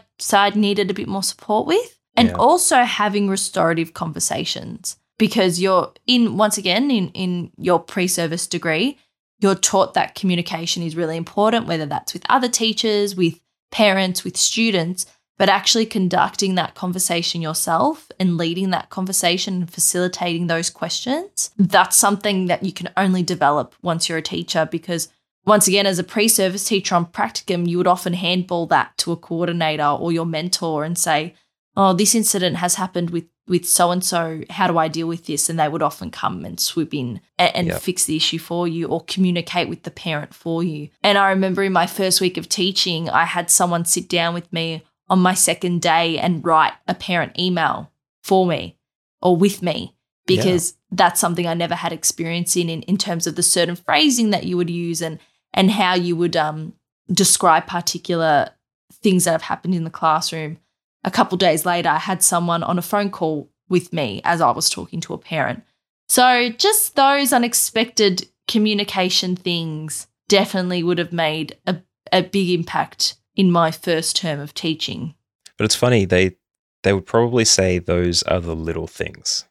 [0.55, 1.99] needed a bit more support with.
[2.15, 2.35] And Yeah.
[2.35, 8.99] also having restorative conversations because you're in, once again, in, in your pre service degree,
[9.43, 13.39] you're taught that communication is really important, whether that's with other teachers, with
[13.71, 15.05] parents, with students,
[15.37, 21.51] but actually conducting that conversation yourself and leading that conversation and facilitating those questions.
[21.57, 25.09] That's something that you can only develop once you're a teacher because
[25.45, 29.17] once again, as a pre-service teacher on practicum, you would often handball that to a
[29.17, 31.35] coordinator or your mentor and say,
[31.76, 34.41] "Oh, this incident has happened with with so and so.
[34.49, 37.55] How do I deal with this?" And they would often come and swoop in and,
[37.55, 37.78] and Yeah.
[37.78, 40.89] fix the issue for you or communicate with the parent for you.
[41.03, 44.51] And I remember in my first week of teaching, I had someone sit down with
[44.53, 47.91] me on my second day and write a parent email
[48.24, 48.78] for me
[49.21, 49.95] or with me
[50.26, 54.30] because that's something I never had experience in, in in terms of the certain phrasing
[54.30, 55.19] that you would use and
[55.53, 56.74] and how you would um,
[57.11, 58.51] describe particular
[58.93, 60.57] things that have happened in the classroom.
[61.04, 64.51] A couple days later, I had someone on a phone call with me as I
[64.51, 65.64] was talking to a parent.
[66.08, 71.78] So just those unexpected communication things definitely would have made a,
[72.12, 75.16] a big impact in my first term of teaching.
[75.58, 76.38] But it's funny they
[76.84, 79.45] they would probably say those are the little things,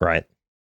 [0.00, 0.24] right?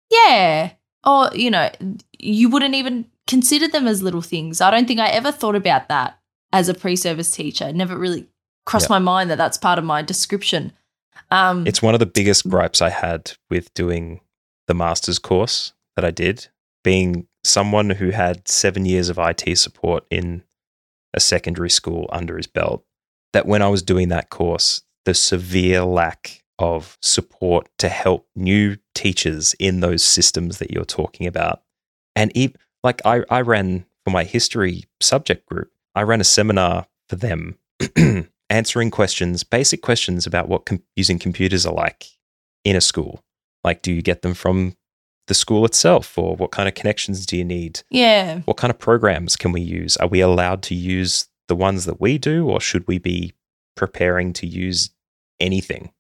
[0.10, 0.72] Yeah.
[1.06, 1.70] Or, you know,
[2.18, 4.62] you wouldn't even consider them as little things.
[4.62, 6.20] I don't think I ever thought about that
[6.52, 7.72] as a pre service teacher.
[7.72, 8.28] Never really
[8.66, 8.96] crossed Yeah.
[8.96, 10.74] my mind that that's part of my description.
[11.32, 14.22] Um, It's one of the biggest gripes I had with doing
[14.68, 16.48] the master's course that I did,
[16.84, 20.44] being someone who had seven years of IT support in
[21.14, 22.84] a secondary school under his belt.
[23.34, 28.78] That when I was doing that course, the severe lack of support to help new
[28.96, 31.64] teachers in those systems that you're talking about.
[32.16, 32.54] And e-
[32.84, 37.58] like I, I ran for my history subject group, I ran a seminar for them
[38.50, 42.08] answering questions, basic questions about what com- using computers are like
[42.64, 43.24] in a school.
[43.64, 44.76] Like, do you get them from
[45.28, 47.82] the school itself, or what kind of connections do you need?
[47.90, 48.40] yeah.
[48.40, 49.96] What kind of programs can we use?
[49.98, 53.34] Are we allowed to use the ones that we do, or should we be
[53.76, 54.90] preparing to use
[55.40, 55.92] anything?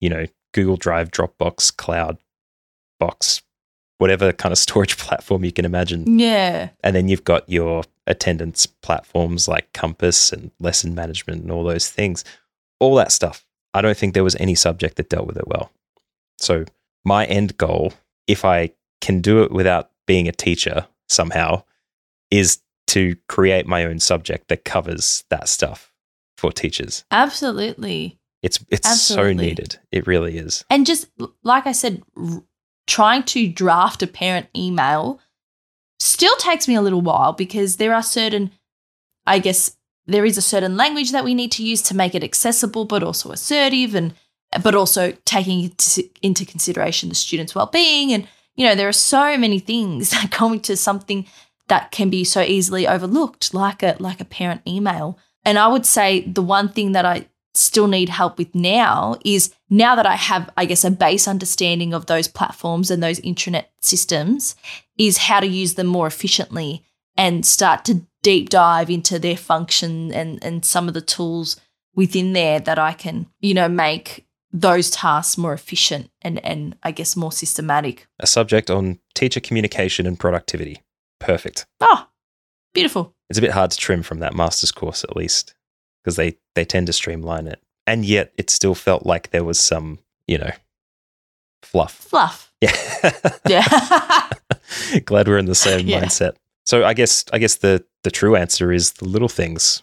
[0.00, 2.16] You know, Google Drive, Dropbox, Cloud,
[2.98, 3.42] Box,
[3.98, 6.18] whatever kind of storage platform you can imagine.
[6.18, 6.70] Yeah.
[6.82, 11.88] And then you've got your attendance platforms like Compass and lesson management and all those
[11.88, 12.24] things.
[12.80, 13.46] All that stuff.
[13.72, 15.70] I don't think there was any subject that dealt with it well.
[16.38, 16.64] So,
[17.04, 17.92] my end goal,
[18.26, 21.62] if I can do it without being a teacher somehow,
[22.30, 25.92] is to create my own subject that covers that stuff
[26.36, 27.04] for teachers.
[27.10, 28.18] Absolutely.
[28.42, 29.78] It's it's so needed.
[29.92, 30.64] It really is.
[30.70, 31.08] And just
[31.44, 32.42] like I said, r-
[32.86, 35.20] trying to draft a parent email
[36.00, 38.50] still takes me a little while because there are certain,
[39.26, 39.76] I guess,
[40.06, 43.02] there is a certain language that we need to use to make it accessible, but
[43.02, 44.14] also assertive, and
[44.62, 45.70] but also taking
[46.22, 48.12] into, consideration the student's well-being.
[48.12, 48.26] And
[48.56, 51.26] you know, there are so many things that go into something
[51.68, 55.18] that can be so easily overlooked, like a like a parent email.
[55.44, 59.52] And I would say the one thing that I still need help with now is
[59.68, 63.66] now that I have, I guess, a base understanding of those platforms and those intranet
[63.80, 64.56] systems,
[64.98, 66.84] is how to use them more efficiently
[67.16, 71.56] and start to deep dive into their function and, and some of the tools
[71.94, 76.90] within there that I can, you know, make those tasks more efficient and, and I
[76.90, 78.06] guess more systematic.
[78.18, 80.82] A subject on teacher communication and productivity.
[81.18, 81.66] Perfect.
[81.80, 82.06] Oh,
[82.74, 83.14] beautiful.
[83.28, 85.54] It's a bit hard to trim from that master's course, at least,
[86.02, 87.60] because they, they tend to streamline it.
[87.86, 90.50] And yet it still felt like there was some, you know,
[91.62, 91.94] fluff.
[91.94, 92.46] Fluff.
[92.62, 93.10] Yeah.
[93.48, 94.28] Yeah.
[95.06, 96.02] Glad we're in the same Yeah.
[96.02, 96.34] mindset.
[96.66, 99.82] So I guess I guess the the true answer is the little things.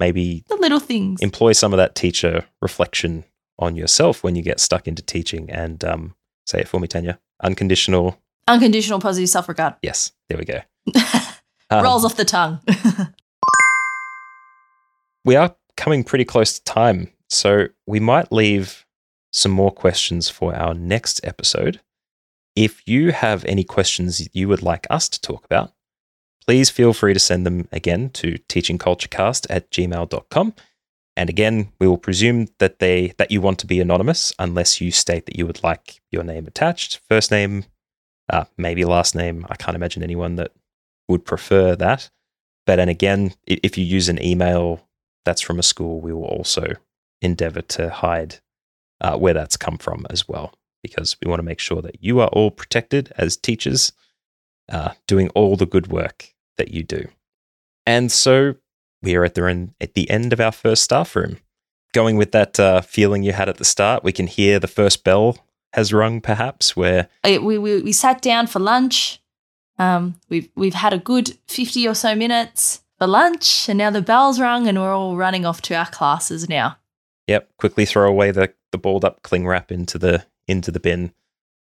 [0.00, 1.20] Maybe the little things.
[1.20, 3.24] employ some of that teacher reflection
[3.58, 6.14] on yourself when you get stuck into teaching and um,
[6.46, 7.18] say it for me, Tanya.
[7.42, 8.18] Unconditional.
[8.48, 9.74] Unconditional positive self regard.
[9.82, 10.60] Yes, there we go.
[11.70, 12.60] Um, Rolls off the tongue.
[15.24, 18.84] We are coming pretty close to time, so we might leave
[19.32, 21.80] some more questions for our next episode.
[22.54, 25.72] If you have any questions you would like us to talk about,
[26.46, 30.54] please feel free to send them again to teachingculturecast at gmail.com.
[31.16, 34.90] And again, we will presume that they that you want to be anonymous unless you
[34.90, 37.64] state that you would like your name attached, first name,
[38.30, 39.46] uh, maybe last name.
[39.48, 40.52] I can't imagine anyone that
[41.08, 42.10] would prefer that.
[42.66, 44.88] But then again, if you use an email
[45.24, 46.74] that's from a school, we will also
[47.20, 48.36] endeavor to hide
[49.00, 52.20] uh, where that's come from as well, because we want to make sure that you
[52.20, 53.92] are all protected as teachers,
[54.70, 57.08] uh, doing all the good work that you do.
[57.86, 58.54] And so
[59.02, 61.38] we are at the end, at the end of our first staff room.
[61.92, 65.04] Going with that uh, feeling you had at the start, we can hear the first
[65.04, 65.38] bell
[65.74, 69.20] has rung, perhaps, where Uh, we, we, we sat down for lunch.
[69.78, 74.02] Um, we've, we've had a good 50 or so minutes for lunch, and now the
[74.02, 76.76] bell's rung, and we're all running off to our classes now.
[77.26, 77.48] Yep.
[77.58, 81.12] Quickly throw away the, the balled up cling wrap into the into the bin.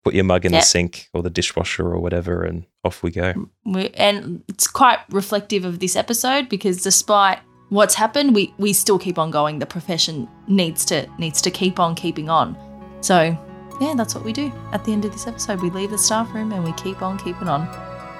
[0.05, 0.63] Put your mug in Yep.
[0.63, 3.49] the sink or the dishwasher or whatever, and off we go.
[3.65, 7.39] We, and it's quite reflective of this episode because despite
[7.71, 9.59] what's happened, we, we still keep on going.
[9.59, 12.57] The profession needs to needs to keep on keeping on.
[13.01, 13.37] So
[13.81, 14.53] yeah, that's what we do.
[14.73, 17.19] At the end of this episode, we leave the staff room and we keep on
[17.19, 17.69] keeping on.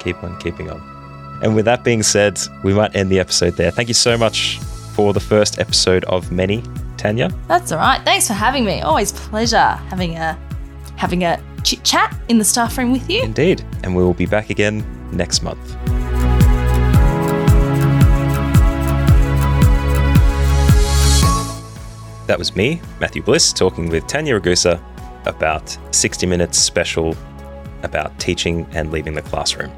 [0.01, 0.96] Keep on keeping on.
[1.43, 3.71] And with that being said, we might end the episode there.
[3.71, 4.59] Thank you so much
[4.95, 6.63] for the first episode of many,
[6.97, 7.31] Tanya.
[7.49, 8.03] That's all right.
[8.03, 8.81] Thanks for having me.
[8.81, 9.59] Always pleasure
[9.91, 10.39] having a
[10.97, 13.23] having a chit chat in the staff room with you.
[13.23, 13.65] Indeed.
[13.83, 15.77] And we will be back again next month.
[22.27, 24.83] That was me, Matthew Bliss, talking with Tanya Ragusa
[25.27, 27.15] about 60 Minutes special
[27.83, 29.71] about teaching and leaving the classroom.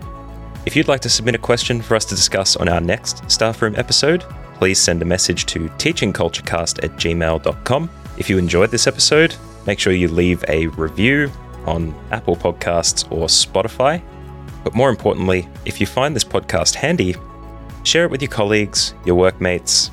[0.67, 3.63] If you'd like to submit a question for us to discuss on our next staff
[3.63, 4.25] room episode,
[4.57, 7.91] please send a message to teachingculturecast at gmail.com.
[8.19, 9.35] If you enjoyed this episode,
[9.67, 11.31] make sure you leave a review
[11.65, 14.03] on Apple Podcasts or Spotify.
[14.65, 17.15] But more importantly, if you find this podcast handy,
[17.85, 19.91] share it with your colleagues, your workmates.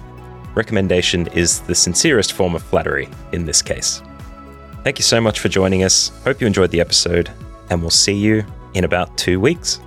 [0.55, 4.01] Recommendation is the sincerest form of flattery in this case.
[4.83, 6.09] Thank you so much for joining us.
[6.23, 7.31] Hope you enjoyed the episode,
[7.69, 8.43] and we'll see you
[8.73, 9.79] in about two weeks.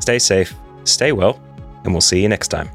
[0.00, 1.40] Stay safe, stay well,
[1.84, 2.68] and we'll see you next time.